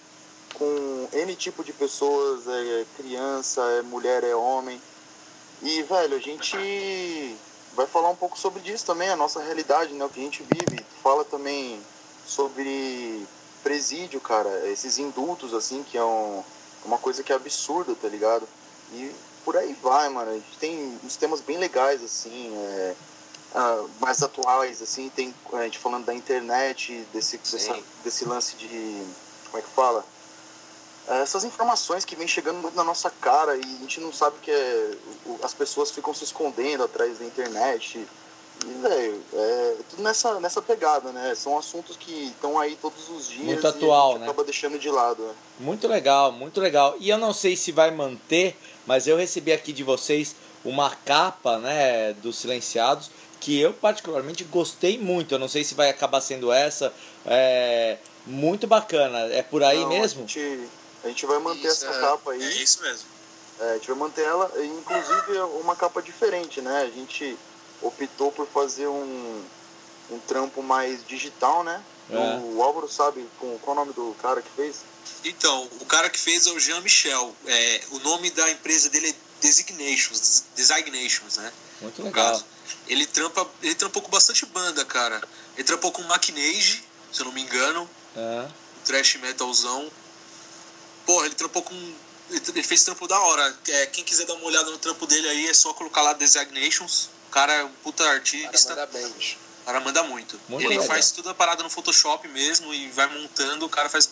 [0.54, 4.80] com N tipo de pessoas, é criança, é mulher, é homem.
[5.62, 7.36] E, velho, a gente
[7.74, 10.04] vai falar um pouco sobre disso também, a nossa realidade, né?
[10.04, 10.84] O que a gente vive.
[11.02, 11.80] Fala também
[12.26, 13.26] sobre
[13.62, 16.42] presídio, cara, esses indultos, assim, que é um,
[16.84, 18.48] uma coisa que é absurda, tá ligado?
[18.92, 19.12] E
[19.44, 20.30] por aí vai, mano.
[20.30, 22.94] A gente tem uns temas bem legais, assim, é,
[23.54, 29.02] ah, mais atuais, assim, tem a gente falando da internet, desse, dessa, desse lance de.
[29.46, 30.04] Como é que fala?
[31.08, 34.50] É, Essas informações que vem chegando na nossa cara e a gente não sabe que
[34.50, 34.90] é.
[35.26, 38.06] o- As pessoas ficam se escondendo atrás da internet.
[38.66, 41.32] E, velho, é tudo nessa, nessa pegada, né?
[41.36, 44.26] São assuntos que estão aí todos os dias Muito e atual, a gente né?
[44.26, 45.22] acaba deixando de lado.
[45.22, 45.32] né?
[45.60, 46.96] Muito legal, muito legal.
[46.98, 50.34] E eu não sei se vai manter, mas eu recebi aqui de vocês
[50.64, 55.32] uma capa, né, dos Silenciados, que eu particularmente gostei muito.
[55.36, 56.92] Eu não sei se vai acabar sendo essa.
[57.24, 57.96] É
[58.26, 59.20] muito bacana.
[59.32, 60.24] É por aí Não, mesmo?
[60.24, 60.68] A gente,
[61.08, 62.00] a gente vai manter Isso, essa é.
[62.00, 62.62] capa É aí.
[62.62, 63.06] isso mesmo.
[63.60, 66.82] É, a gente vai manter ela, e, inclusive é uma capa diferente, né?
[66.82, 67.36] A gente
[67.82, 69.44] optou por fazer um,
[70.10, 71.82] um trampo mais digital, né?
[72.10, 72.16] É.
[72.54, 74.76] O Álvaro sabe com, qual é o nome do cara que fez?
[75.24, 77.34] Então, o cara que fez é o Jean Michel.
[77.46, 81.52] É, o nome da empresa dele é Designations, Designations, né?
[81.80, 82.32] Muito No legal.
[82.32, 82.44] caso.
[82.86, 85.20] Ele trampa, ele trampou com bastante banda, cara.
[85.56, 88.46] Ele trampou com Machinage, se eu não me engano, É.
[88.78, 89.90] um thrash metalzão.
[91.08, 91.74] Porra, ele trampou com
[92.30, 93.58] ele ele fez trampo da hora.
[93.68, 97.08] É, quem quiser dar uma olhada no trampo dele aí é só colocar lá Designations.
[97.28, 98.68] O cara é um puta Cara, artista.
[98.68, 99.38] manda bem, bicho.
[99.62, 100.38] O cara manda muito.
[100.50, 100.86] Muito ele legal.
[100.86, 104.10] faz toda a parada no Photoshop mesmo e vai montando, o cara faz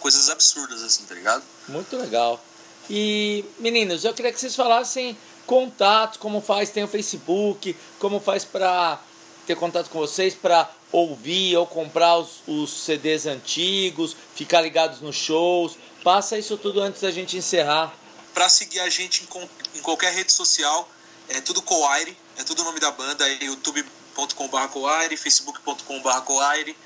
[0.00, 1.42] coisas absurdas assim, tá ligado?
[1.68, 2.42] Muito legal.
[2.88, 8.46] E, meninos, eu queria que vocês falassem contatos, como faz, tem o Facebook, como faz
[8.46, 8.98] para
[9.46, 15.16] ter contato com vocês, para ouvir ou comprar os, os CDs antigos, ficar ligados nos
[15.16, 15.76] shows.
[16.02, 17.92] Passa isso tudo antes da gente encerrar.
[18.34, 20.88] Pra seguir a gente em, com- em qualquer rede social,
[21.28, 26.76] é tudo Coaire, é tudo o nome da banda, é youtube.com.br Coaire, facebook.com.br Coaire,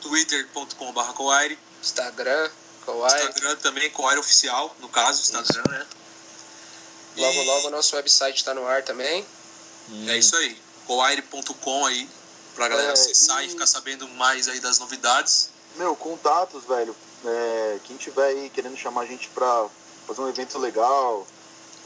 [0.00, 2.50] twitter.com.br Coaire, Instagram,
[2.84, 3.14] Kawaii.
[3.14, 5.86] Instagram também, Coaire Oficial, no caso, Instagram, né?
[7.16, 9.24] Logo, E logo, nosso website tá no ar também.
[10.08, 12.08] É isso aí, coaire.com aí,
[12.56, 15.50] pra galera É, acessar e e- ficar sabendo mais aí das novidades.
[15.76, 16.94] Meu, contatos, velho.
[17.24, 19.66] É, quem tiver aí querendo chamar a gente pra
[20.06, 21.26] fazer um evento legal,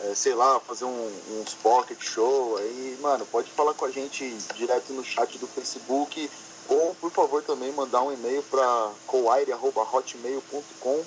[0.00, 4.28] é, sei lá, fazer um, uns pocket show, aí, mano, pode falar com a gente
[4.54, 6.30] direto no chat do Facebook
[6.68, 11.04] ou, por favor, também mandar um e-mail pra coaire.hotmail.com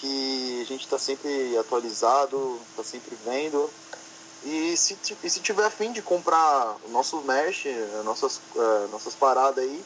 [0.00, 3.70] que a gente tá sempre atualizado, tá sempre vendo.
[4.44, 7.66] E se, e se tiver afim de comprar o nosso merch,
[8.04, 9.82] nossas, eh, nossas paradas aí,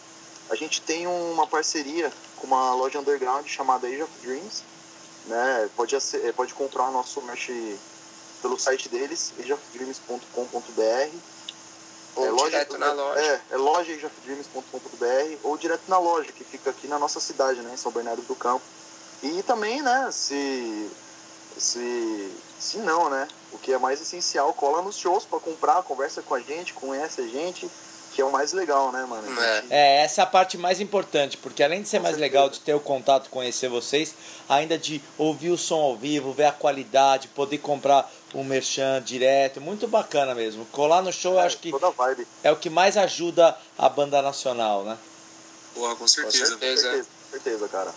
[0.50, 4.62] a gente tem uma parceria com uma loja underground chamada Age of Dreams.
[5.26, 5.68] Né?
[5.76, 7.50] Pode, eh, pode comprar o nosso merch
[8.40, 11.16] pelo site deles, ageofdreams.com.br.
[12.16, 13.20] Ou direto na loja.
[13.20, 17.72] É, é loja ageofdreams.com.br ou direto na loja, que fica aqui na nossa cidade, né,
[17.74, 18.64] em São Bernardo do Campo.
[19.22, 20.90] E também, né, se,
[21.56, 26.22] se, se não, né, o que é mais essencial, cola nos shows para comprar, conversa
[26.22, 27.70] com a gente, conhece a gente,
[28.18, 29.40] que é o mais legal, né, mano?
[29.40, 29.64] É.
[29.70, 32.32] É, essa é a parte mais importante, porque além de ser Com mais certeza.
[32.32, 34.12] legal de ter o contato, conhecer vocês,
[34.48, 39.60] ainda de ouvir o som ao vivo, ver a qualidade, poder comprar um merchan direto,
[39.60, 40.64] muito bacana mesmo.
[40.72, 42.26] Colar no show eu acho que Toda a vibe.
[42.42, 44.98] é o que mais ajuda a banda nacional, né?
[45.72, 46.46] Porra, com Com certeza.
[46.46, 46.82] certeza.
[46.82, 47.94] Certeza, certeza, cara.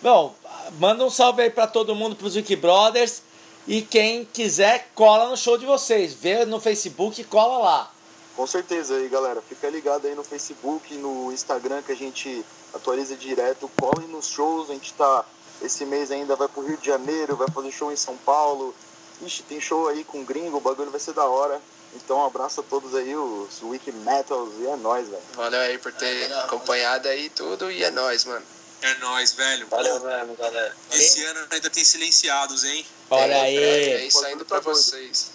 [0.00, 0.34] Bom,
[0.78, 3.20] manda um salve aí pra todo mundo, pros Wiki Brothers.
[3.68, 6.14] E quem quiser, cola no show de vocês.
[6.14, 7.91] Vê no Facebook e cola lá.
[8.36, 9.42] Com certeza aí, galera.
[9.42, 13.70] Fica ligado aí no Facebook, no Instagram que a gente atualiza direto.
[13.80, 14.70] Corre nos shows.
[14.70, 15.24] A gente tá.
[15.60, 18.74] Esse mês ainda vai pro Rio de Janeiro, vai fazer show em São Paulo.
[19.20, 21.60] Ixi, tem show aí com gringo, o bagulho vai ser da hora.
[21.94, 25.22] Então um abraço a todos aí, os Wiki Metals, e é nóis, velho.
[25.34, 28.44] Valeu aí por ter acompanhado aí tudo e é nóis, mano.
[28.80, 29.68] É nóis, velho.
[29.68, 30.74] Valeu mesmo, galera.
[30.90, 32.84] esse ano ainda tem silenciados, hein?
[33.10, 34.08] Olha Tem, É aí.
[34.08, 35.30] isso saindo pra vocês.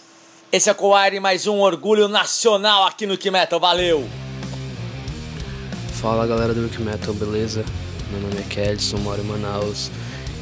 [0.49, 3.59] Esse é o Coaire, mais um orgulho nacional aqui no Que Metal.
[3.59, 4.07] Valeu!
[5.95, 7.65] Fala galera do Rick Metal, beleza?
[8.09, 9.91] Meu nome é Kelson, moro em Manaus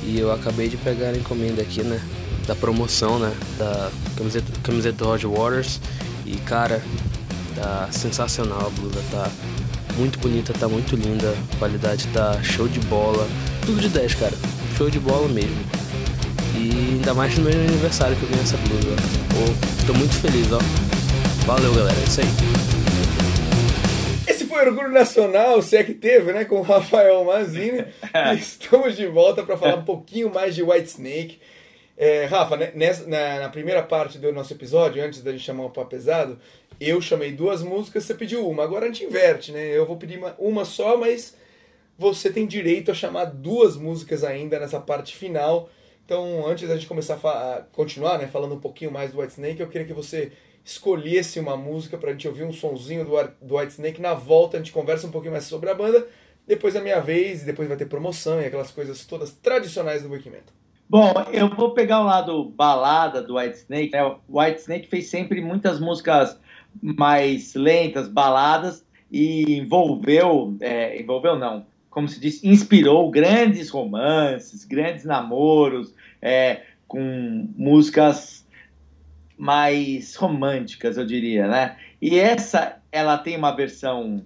[0.03, 1.99] e eu acabei de pegar a encomenda aqui, né?
[2.45, 3.35] Da promoção, né?
[3.57, 5.81] Da camiseta, camiseta do Roger Waters
[6.23, 6.83] e cara,
[7.55, 9.27] tá sensacional a blusa, tá
[9.97, 13.27] muito bonita, tá muito linda, a qualidade tá show de bola,
[13.65, 14.33] tudo de 10, cara,
[14.77, 15.84] show de bola mesmo.
[16.57, 18.95] E ainda mais no meu aniversário que eu ganhei essa blusa.
[19.29, 20.59] Pô, tô muito feliz, ó.
[21.45, 22.27] Valeu galera, é isso aí.
[24.27, 26.45] Esse foi o Orgulho Nacional, se é que teve, né?
[26.45, 27.85] Com o Rafael Mazini.
[28.33, 31.39] E Estamos de volta para falar um pouquinho mais de White Snake.
[31.97, 35.65] É, Rafa, né, nessa- na, na primeira parte do nosso episódio, antes da gente chamar
[35.65, 36.37] o Papo Pesado,
[36.79, 38.63] eu chamei duas músicas, você pediu uma.
[38.63, 39.65] Agora a gente inverte, né?
[39.77, 41.35] Eu vou pedir uma, uma só, mas
[41.97, 45.69] você tem direito a chamar duas músicas ainda nessa parte final.
[46.05, 49.33] Então, antes da gente começar a, a continuar, né, falando um pouquinho mais do White
[49.33, 50.31] Snake, eu queria que você
[50.63, 54.01] escolhesse uma música pra gente ouvir um sonzinho do, do White Snake.
[54.01, 56.07] Na volta a gente conversa um pouquinho mais sobre a banda.
[56.47, 60.11] Depois a minha vez, e depois vai ter promoção e aquelas coisas todas tradicionais do
[60.11, 60.53] Wikimento.
[60.87, 63.91] Bom, eu vou pegar o lado balada do White Snake.
[63.91, 64.03] Né?
[64.03, 66.39] O White Snake fez sempre muitas músicas
[66.81, 75.05] mais lentas, baladas, e envolveu, é, envolveu não, como se diz, inspirou grandes romances, grandes
[75.05, 75.94] namoros,
[76.25, 78.47] é, com músicas
[79.37, 81.77] mais românticas, eu diria, né?
[82.01, 84.25] E essa, ela tem uma versão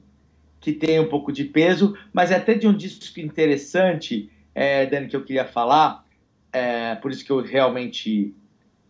[0.62, 5.10] que tem um pouco de peso, mas é até de um disco interessante, é, Dani,
[5.10, 6.06] que eu queria falar,
[6.54, 8.34] é, por isso que eu realmente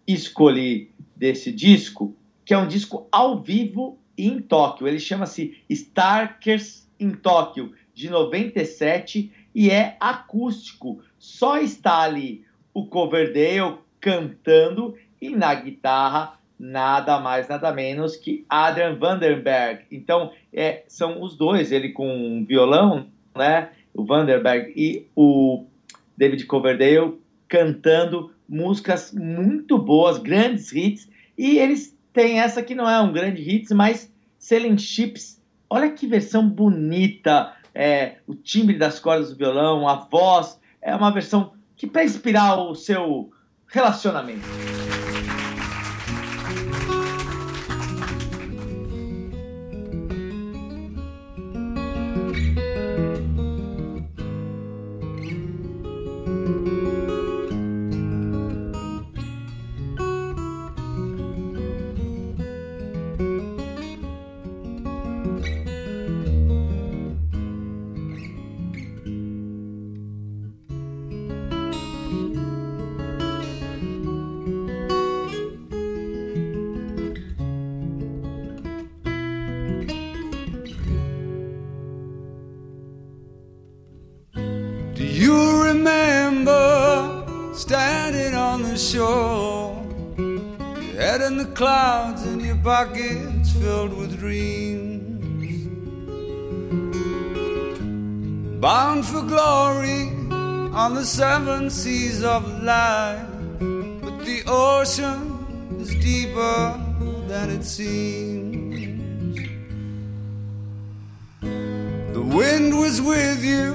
[0.08, 4.88] escolhi desse disco, que é um disco ao vivo em Tóquio.
[4.88, 11.02] Ele chama-se Starkers em Tóquio, de 97, e é acústico.
[11.18, 12.46] Só está ali
[12.80, 19.84] o Coverdale cantando e na guitarra nada mais, nada menos que Adrian Vandenberg.
[19.92, 23.70] Então, é, são os dois, ele com violão, né?
[23.94, 25.66] O Vandenberg e o
[26.18, 27.18] David Coverdale
[27.48, 33.42] cantando músicas muito boas, grandes hits, e eles têm essa que não é um grande
[33.42, 35.42] hits, mas Selling Chips.
[35.70, 41.12] Olha que versão bonita, é, o timbre das cordas do violão, a voz, é uma
[41.12, 43.32] versão que para inspirar o seu
[43.68, 44.46] relacionamento.
[94.20, 95.68] Dreams.
[98.60, 100.10] Bound for glory
[100.74, 103.26] on the seven seas of life.
[103.60, 106.78] But the ocean is deeper
[107.28, 109.40] than it seems.
[112.14, 113.74] The wind was with you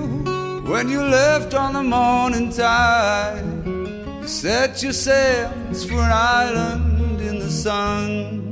[0.70, 3.42] when you left on the morning tide.
[3.64, 8.43] You set your sails for an island in the sun.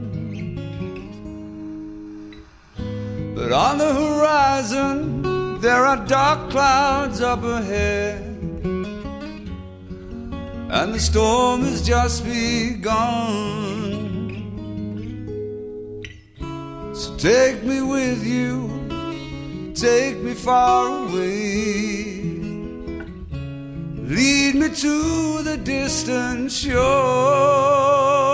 [3.42, 8.22] But on the horizon, there are dark clouds up ahead.
[10.70, 12.94] And the storm has just begun.
[16.94, 18.70] So take me with you,
[19.74, 22.22] take me far away.
[24.18, 28.31] Lead me to the distant shore.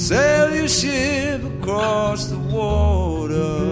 [0.00, 3.68] Sail your ship across the water.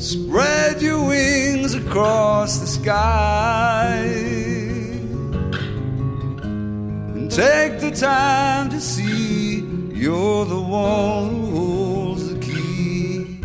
[0.00, 3.94] Spread your wings across the sky.
[7.14, 9.60] And take the time to see
[9.94, 13.38] you're the one who holds the key.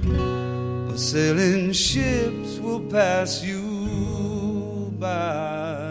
[0.91, 5.84] A sailing ships will pass you by.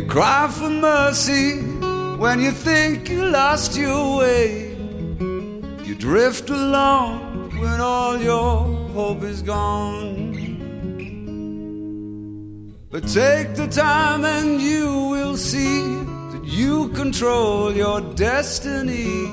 [0.00, 1.60] You cry for mercy
[2.16, 4.70] when you think you lost your way.
[5.84, 10.32] You drift along when all your hope is gone.
[12.88, 15.82] But take the time and you will see
[16.32, 19.30] that you control your destiny.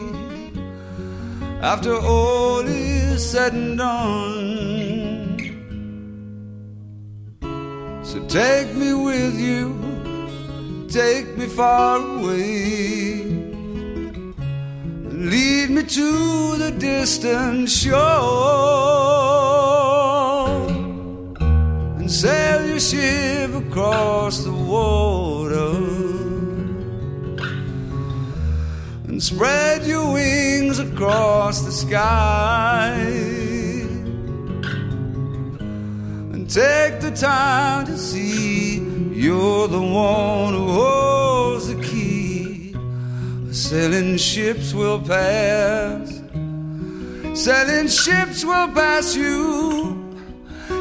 [1.62, 5.38] After all is said and done.
[8.04, 9.97] So take me with you
[10.98, 13.22] take me far away.
[15.32, 17.98] Lead me to the distant shore
[22.00, 25.76] and sail your ship across the water
[29.08, 32.90] and spread your wings across the sky
[36.34, 38.57] and take the time to see
[39.18, 42.76] you're the one who holds the key.
[43.52, 46.22] Sailing ships will pass.
[47.34, 50.06] Sailing ships will pass you.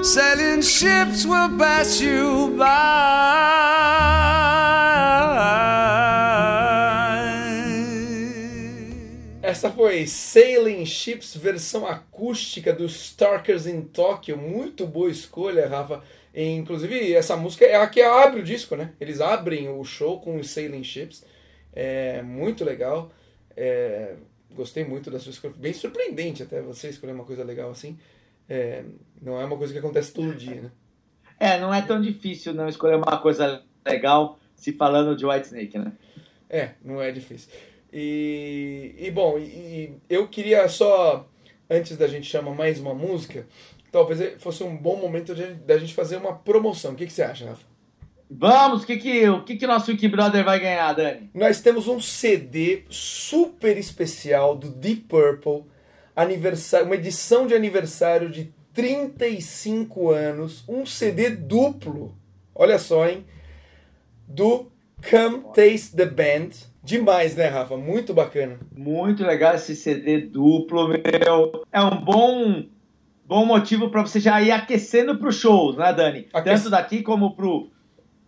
[0.03, 3.87] Sailing ships will pass you by.
[9.43, 14.37] Essa foi Sailing Ships, versão acústica dos Starkers in Tokyo.
[14.37, 16.03] Muito boa escolha, Rafa.
[16.37, 18.93] Inclusive, essa música é a que abre o disco, né?
[19.01, 21.25] Eles abrem o show com os Sailing Ships.
[21.73, 23.11] É muito legal.
[23.57, 24.17] É,
[24.55, 25.55] gostei muito da sua escolha.
[25.57, 27.99] Bem surpreendente até você escolher uma coisa legal assim.
[28.47, 28.85] É,
[29.21, 30.71] não é uma coisa que acontece todo dia, né?
[31.41, 35.79] É, não é tão difícil não escolher uma coisa legal se falando de White Snake,
[35.79, 35.93] né?
[36.51, 37.51] É, não é difícil.
[37.91, 41.27] E, e bom, e, e eu queria só,
[41.69, 43.47] antes da gente chamar mais uma música,
[43.97, 46.93] talvez fosse um bom momento de- da gente fazer uma promoção.
[46.93, 47.65] O que, que você acha, Rafa?
[48.31, 51.31] Vamos, o que que o que que nosso Wiki Brother vai ganhar, Dani?
[51.33, 55.65] Nós temos um CD super especial do Deep Purple,
[56.15, 62.15] aniversário, uma edição de aniversário de 35 anos, um CD duplo.
[62.55, 63.25] Olha só, hein?
[64.29, 64.71] Do
[65.09, 66.51] Come Taste the Band.
[66.83, 67.77] Demais, né, Rafa?
[67.77, 68.59] Muito bacana.
[68.77, 71.65] Muito legal esse CD duplo, meu.
[71.73, 72.65] É um bom
[73.27, 76.29] bom motivo para você já ir aquecendo para os shows, né, Dani?
[76.45, 77.71] Tanto daqui como pro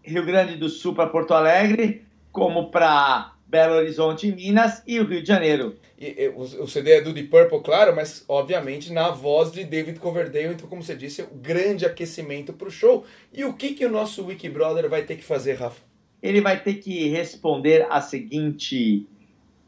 [0.03, 5.23] Rio Grande do Sul para Porto Alegre, como para Belo Horizonte, Minas e o Rio
[5.23, 5.77] de Janeiro.
[5.99, 9.65] E, e, o, o CD é do Deep Purple, claro, mas obviamente na voz de
[9.65, 10.55] David Coverdale.
[10.55, 13.07] Então, como você disse, é um grande aquecimento para o show.
[13.33, 15.81] E o que, que o nosso Wiki Brother vai ter que fazer, Rafa?
[16.21, 19.07] Ele vai ter que responder a seguinte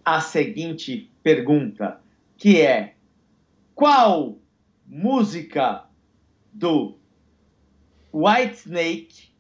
[0.04, 2.00] a seguinte pergunta,
[2.36, 2.94] que é:
[3.74, 4.36] qual
[4.90, 5.84] música
[6.52, 6.98] do
[8.12, 9.30] Whitesnake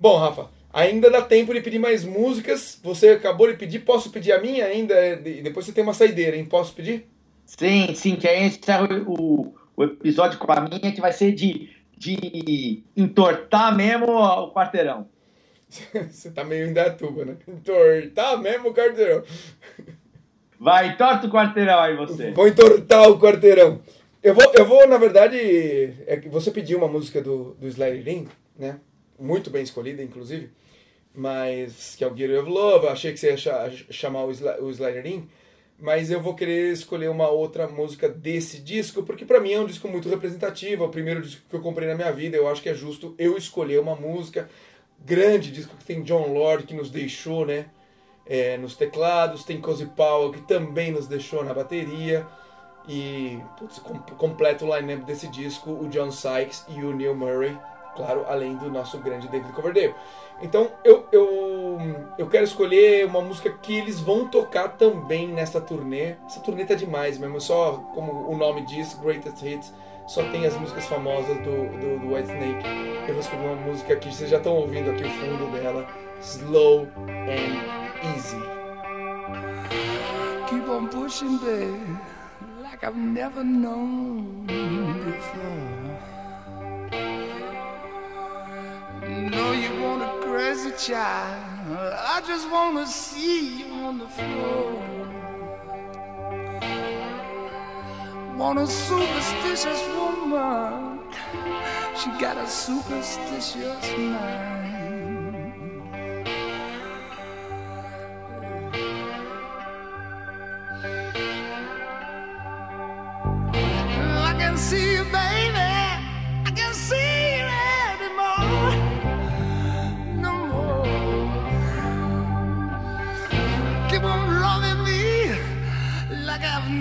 [0.00, 2.80] Bom, Rafa, ainda dá tempo de pedir mais músicas.
[2.82, 4.94] Você acabou de pedir, posso pedir a minha ainda?
[5.12, 6.46] E depois você tem uma saideira, hein?
[6.46, 7.06] Posso pedir?
[7.44, 11.68] Sim, sim, que aí encerra o, o episódio com a minha, que vai ser de,
[11.98, 15.06] de entortar mesmo o quarteirão.
[16.10, 17.36] Você tá meio indatuba, né?
[17.46, 19.22] Entortar mesmo o quarteirão.
[20.58, 22.32] Vai, entorta o quarteirão aí você.
[22.32, 23.80] Vou entortar o quarteirão.
[24.22, 25.36] Eu vou, eu vou na verdade.
[26.06, 28.26] É que você pediu uma música do, do Slider
[28.58, 28.80] né?
[29.20, 30.50] Muito bem escolhida, inclusive.
[31.14, 32.86] Mas que é o Gear of Love.
[32.86, 35.22] Eu achei que você ia cha- chamar o, Sli- o Slider
[35.78, 39.66] Mas eu vou querer escolher uma outra música desse disco, porque pra mim é um
[39.66, 40.84] disco muito representativo.
[40.84, 42.36] É o primeiro disco que eu comprei na minha vida.
[42.36, 44.48] Eu acho que é justo eu escolher uma música.
[45.04, 47.66] Grande disco que tem John Lord, que nos deixou, né?
[48.26, 52.24] é, nos teclados, tem Cozy Powell que também nos deixou na bateria
[52.88, 57.58] e putz, com, completo o line-up desse disco, o John Sykes e o Neil Murray,
[58.00, 59.94] claro, além do nosso grande David Coverdale.
[60.42, 61.78] Então eu, eu,
[62.16, 66.14] eu quero escolher uma música que eles vão tocar também nessa turnê.
[66.26, 69.74] Essa turnê tá demais mesmo, só como o nome diz, Greatest Hits,
[70.06, 72.66] só tem as músicas famosas do, do, do Whitesnake.
[73.06, 75.86] Eu vou escolher uma música que vocês já estão ouvindo aqui o fundo dela,
[76.22, 78.40] Slow and Easy.
[80.48, 81.98] Keep on pushing, babe,
[82.62, 85.79] like I've never known before.
[89.28, 91.76] Know you want a crazy child.
[91.76, 94.82] I just wanna see you on the floor.
[98.38, 101.00] Want a superstitious woman.
[101.98, 104.79] She got a superstitious mind.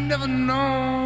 [0.10, 0.99] Never known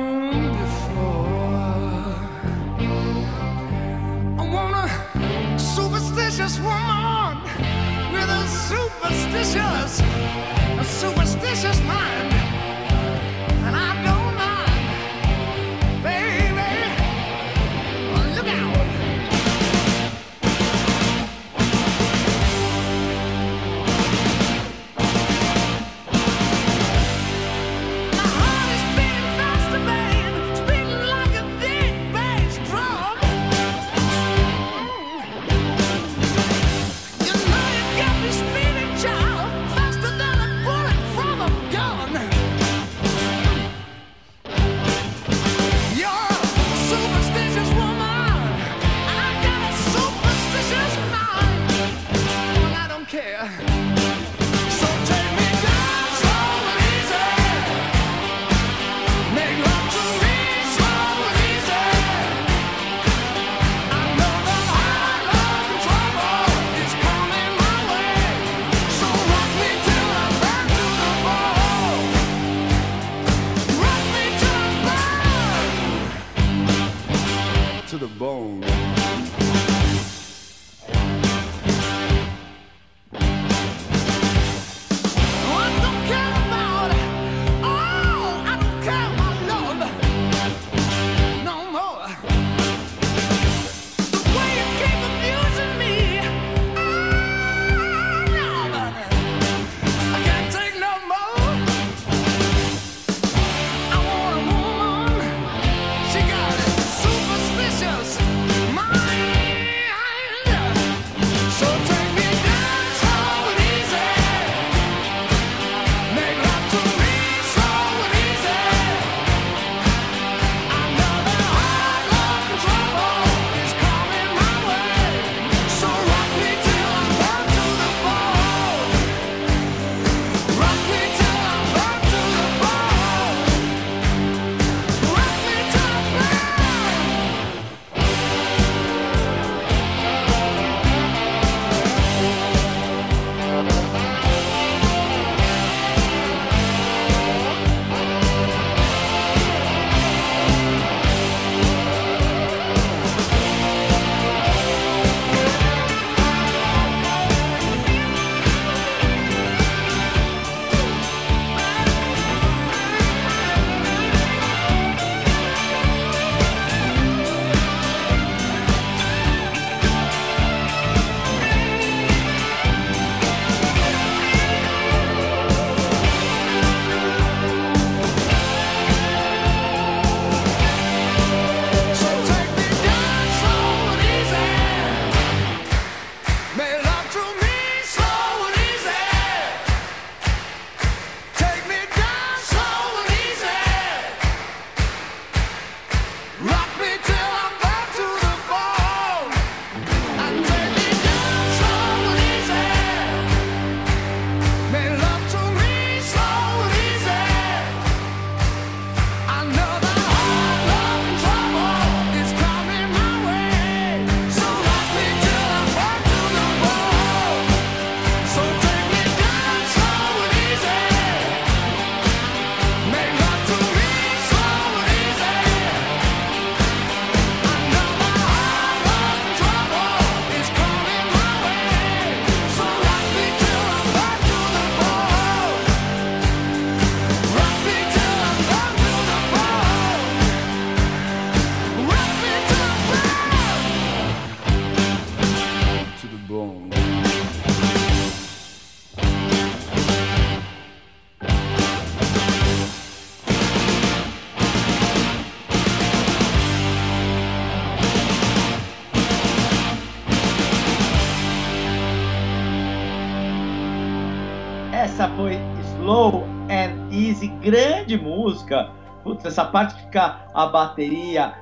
[267.94, 268.72] grande música.
[269.04, 271.34] Putz, essa parte que fica a bateria.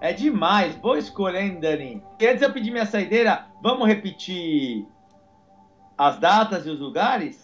[0.00, 0.76] É demais.
[0.76, 2.02] Boa escolha, hein, Dani?
[2.20, 4.86] E antes de eu pedir minha saideira, vamos repetir
[5.96, 7.42] as datas e os lugares?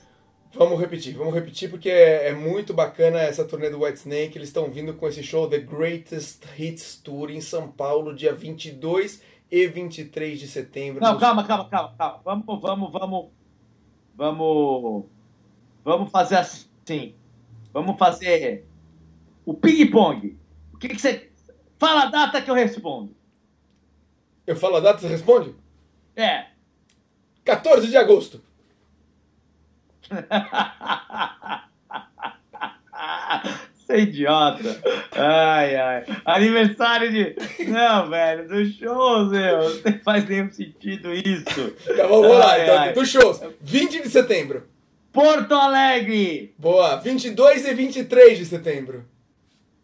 [0.53, 4.37] Vamos repetir, vamos repetir porque é, é muito bacana essa turnê do Whitesnake.
[4.37, 9.23] Eles estão vindo com esse show The Greatest Hits Tour em São Paulo, dia 22
[9.51, 11.01] e 23 de setembro.
[11.01, 12.21] Não, calma, calma, calma, calma.
[12.25, 13.41] Vamos, vamos, vamos
[14.21, 15.07] Vamos,
[15.85, 17.15] vamos fazer assim.
[17.73, 18.67] Vamos fazer
[19.45, 20.37] o ping-pong.
[20.73, 21.31] O que, que você.
[21.79, 23.15] Fala a data que eu respondo.
[24.47, 25.55] Eu falo a data e você responde?
[26.15, 26.47] É.
[27.45, 28.43] 14 de agosto.
[33.91, 34.81] Você é idiota.
[35.13, 36.05] Ai, ai.
[36.25, 37.35] Aniversário de.
[37.67, 39.59] Não, velho, dos shows, meu.
[39.59, 41.73] Não faz nenhum sentido isso.
[41.97, 42.93] Tá bom, vamos lá, então.
[42.93, 43.41] Dos shows.
[43.61, 44.69] 20 de setembro.
[45.13, 46.55] Porto Alegre.
[46.57, 46.97] Boa.
[46.97, 49.05] 22 e 23 de setembro.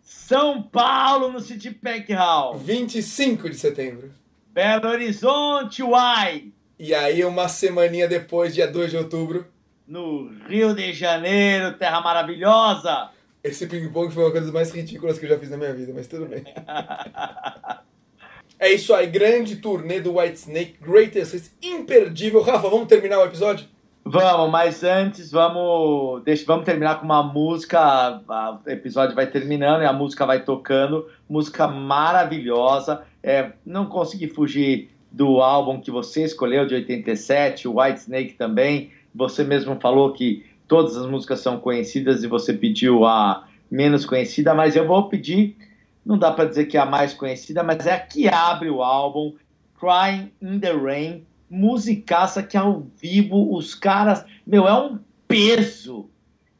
[0.02, 2.56] São Paulo, no City Pack Hall.
[2.58, 4.12] 25 de setembro.
[4.52, 6.52] Belo Horizonte, Uai.
[6.78, 9.46] E aí, uma semaninha depois, dia 2 de outubro.
[9.86, 13.10] No Rio de Janeiro, terra maravilhosa.
[13.42, 15.92] Esse ping-pong foi uma coisa das mais ridículas que eu já fiz na minha vida,
[15.94, 16.42] mas tudo bem.
[18.58, 22.42] é isso aí, grande turnê do White Snake, Greatest Hits, imperdível.
[22.42, 23.66] Rafa, vamos terminar o episódio?
[24.08, 28.22] Vamos, mas antes vamos, deixa, vamos terminar com uma música.
[28.64, 31.08] O episódio vai terminando e a música vai tocando.
[31.28, 33.02] Música maravilhosa.
[33.20, 38.92] É, não consegui fugir do álbum que você escolheu, de 87, o White Snake também.
[39.12, 44.54] Você mesmo falou que todas as músicas são conhecidas e você pediu a menos conhecida,
[44.54, 45.56] mas eu vou pedir,
[46.04, 48.84] não dá para dizer que é a mais conhecida, mas é a que abre o
[48.84, 49.34] álbum,
[49.80, 56.08] Crying in the Rain, musicaça que ao vivo os caras, meu, é um peso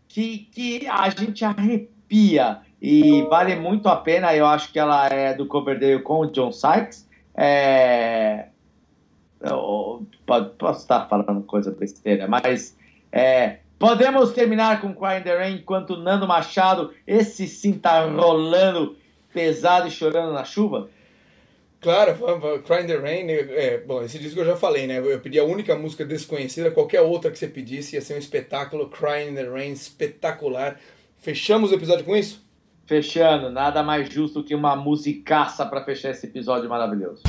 [0.08, 5.34] que, que a gente arrepia e vale muito a pena, eu acho que ela é
[5.34, 8.46] do Coverdale com o John Sykes, é...
[9.40, 10.06] Eu,
[10.58, 12.76] posso estar falando coisa besteira, mas
[13.12, 18.96] é, Podemos terminar com Crying the Rain enquanto Nando Machado, esse sim tá rolando
[19.34, 20.88] pesado e chorando na chuva?
[21.86, 22.18] Claro,
[22.64, 24.98] Crying the Rain, é, bom, esse disco eu já falei, né?
[24.98, 28.88] Eu pedi a única música desconhecida, qualquer outra que você pedisse ia ser um espetáculo.
[28.88, 30.80] Crying the Rain, espetacular.
[31.16, 32.44] Fechamos o episódio com isso?
[32.86, 37.22] Fechando, nada mais justo que uma musicaça para fechar esse episódio maravilhoso.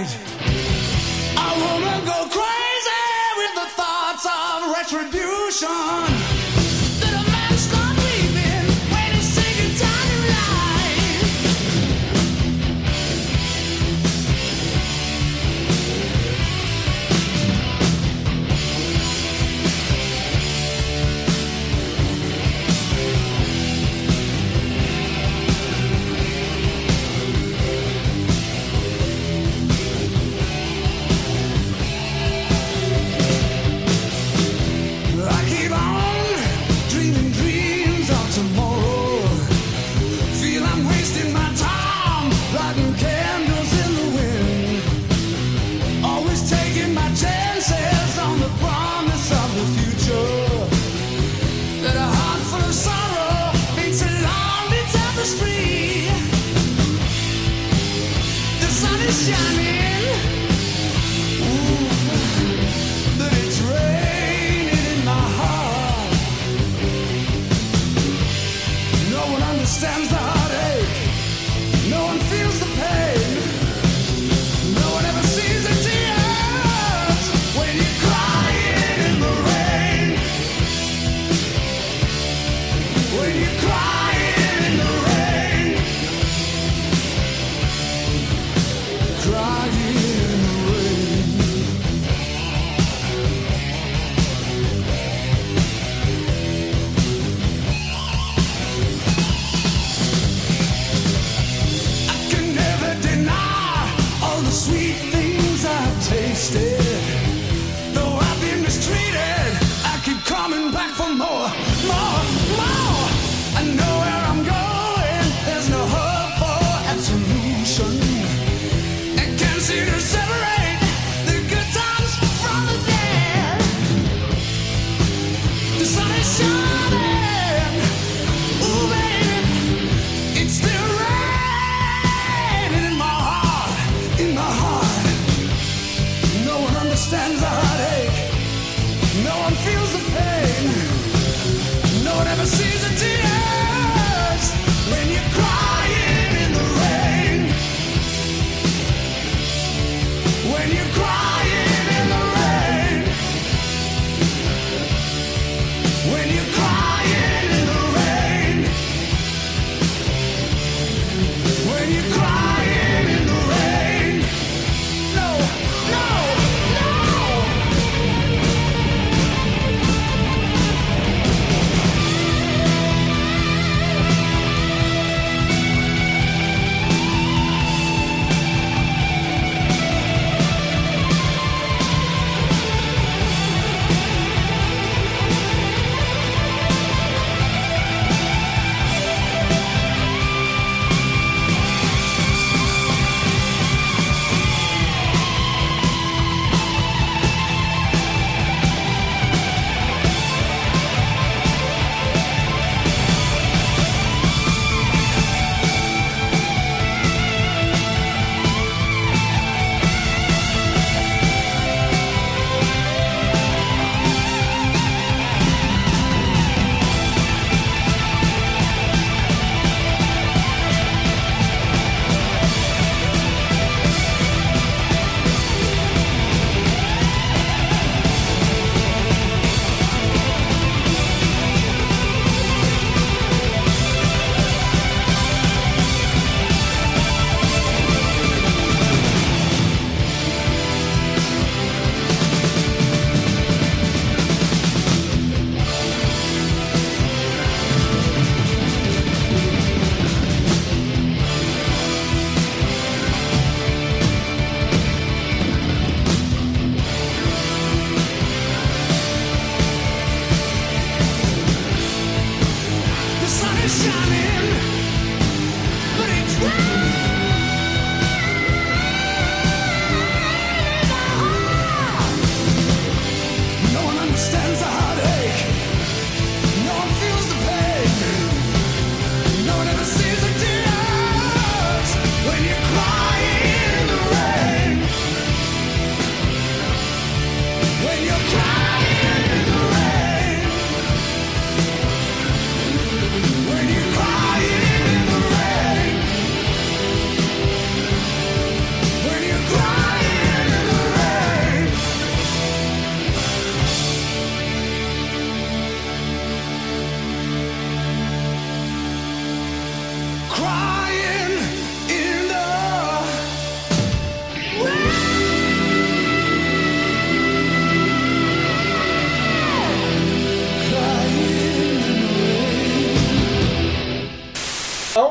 [0.00, 0.29] moans
[5.60, 6.29] Sean.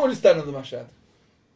[0.09, 0.87] Aonde está Nando Machado?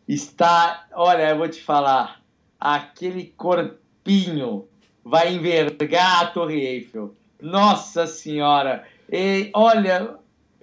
[0.07, 2.21] Está, olha, eu vou te falar,
[2.59, 4.67] aquele corpinho
[5.03, 7.15] vai envergar a Torre Eiffel.
[7.41, 8.83] Nossa Senhora!
[9.11, 10.17] E, olha,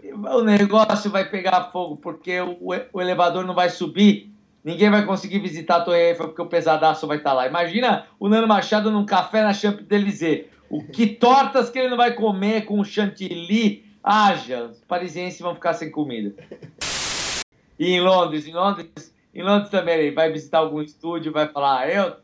[0.04, 2.58] o negócio vai pegar fogo porque o,
[2.92, 4.32] o elevador não vai subir.
[4.62, 7.48] Ninguém vai conseguir visitar a Torre Eiffel porque o pesadaço vai estar lá.
[7.48, 10.44] Imagina o Nando Machado num café na Champs-Élysées.
[10.70, 13.84] O que tortas que ele não vai comer com chantilly.
[14.00, 16.32] Haja, os parisienses vão ficar sem comida.
[17.80, 21.88] E em Londres, em Londres, em Londres também ele vai visitar algum estúdio, vai falar,
[21.88, 22.14] eu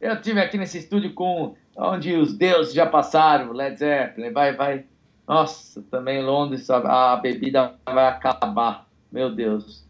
[0.00, 4.84] eu tive aqui nesse estúdio com onde os deuses já passaram, Led Zeppelin, vai, vai.
[5.28, 8.88] Nossa, também em Londres a, a bebida vai acabar.
[9.12, 9.86] Meu Deus.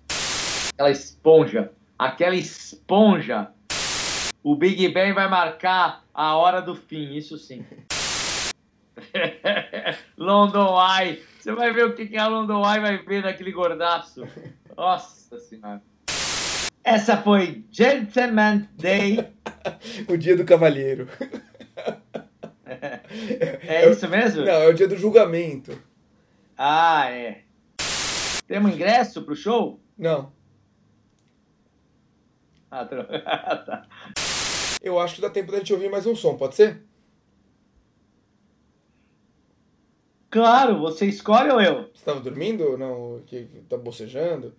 [0.75, 3.49] Aquela esponja, aquela esponja.
[4.43, 7.65] O Big Bang vai marcar a hora do fim, isso sim.
[10.19, 11.23] London Eye.
[11.39, 14.27] Você vai ver o que, que a London Eye vai ver naquele gordaço.
[14.81, 15.83] Nossa senhora.
[16.83, 19.19] Essa foi Gentleman Day.
[20.09, 21.07] o dia do cavalheiro.
[22.65, 24.43] É isso mesmo?
[24.43, 25.79] Não, é o dia do julgamento.
[26.57, 27.43] Ah, é.
[28.47, 29.79] Temos ingresso pro show?
[29.99, 30.33] Não.
[32.71, 33.87] Ah, tá.
[34.81, 36.83] Eu acho que dá tempo da gente ouvir mais um som, pode ser?
[40.31, 41.83] Claro, você escolhe ou eu?
[41.83, 43.21] Você estava dormindo ou não?
[43.27, 44.55] Que tá bocejando?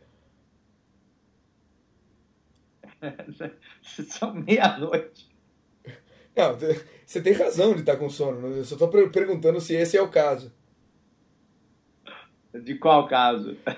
[3.82, 5.30] São meia-noite.
[6.36, 6.58] Não,
[7.06, 8.48] você tem razão de estar com sono.
[8.48, 10.52] Eu só estou perguntando se esse é o caso.
[12.54, 13.58] De qual caso?
[13.68, 13.74] Wiki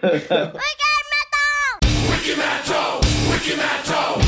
[1.15, 1.79] Metal!
[2.11, 3.01] Wiki Metal!
[3.31, 4.22] Wiki Metal!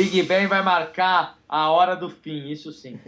[0.00, 2.98] Big Bang vai marcar a hora do fim, isso sim.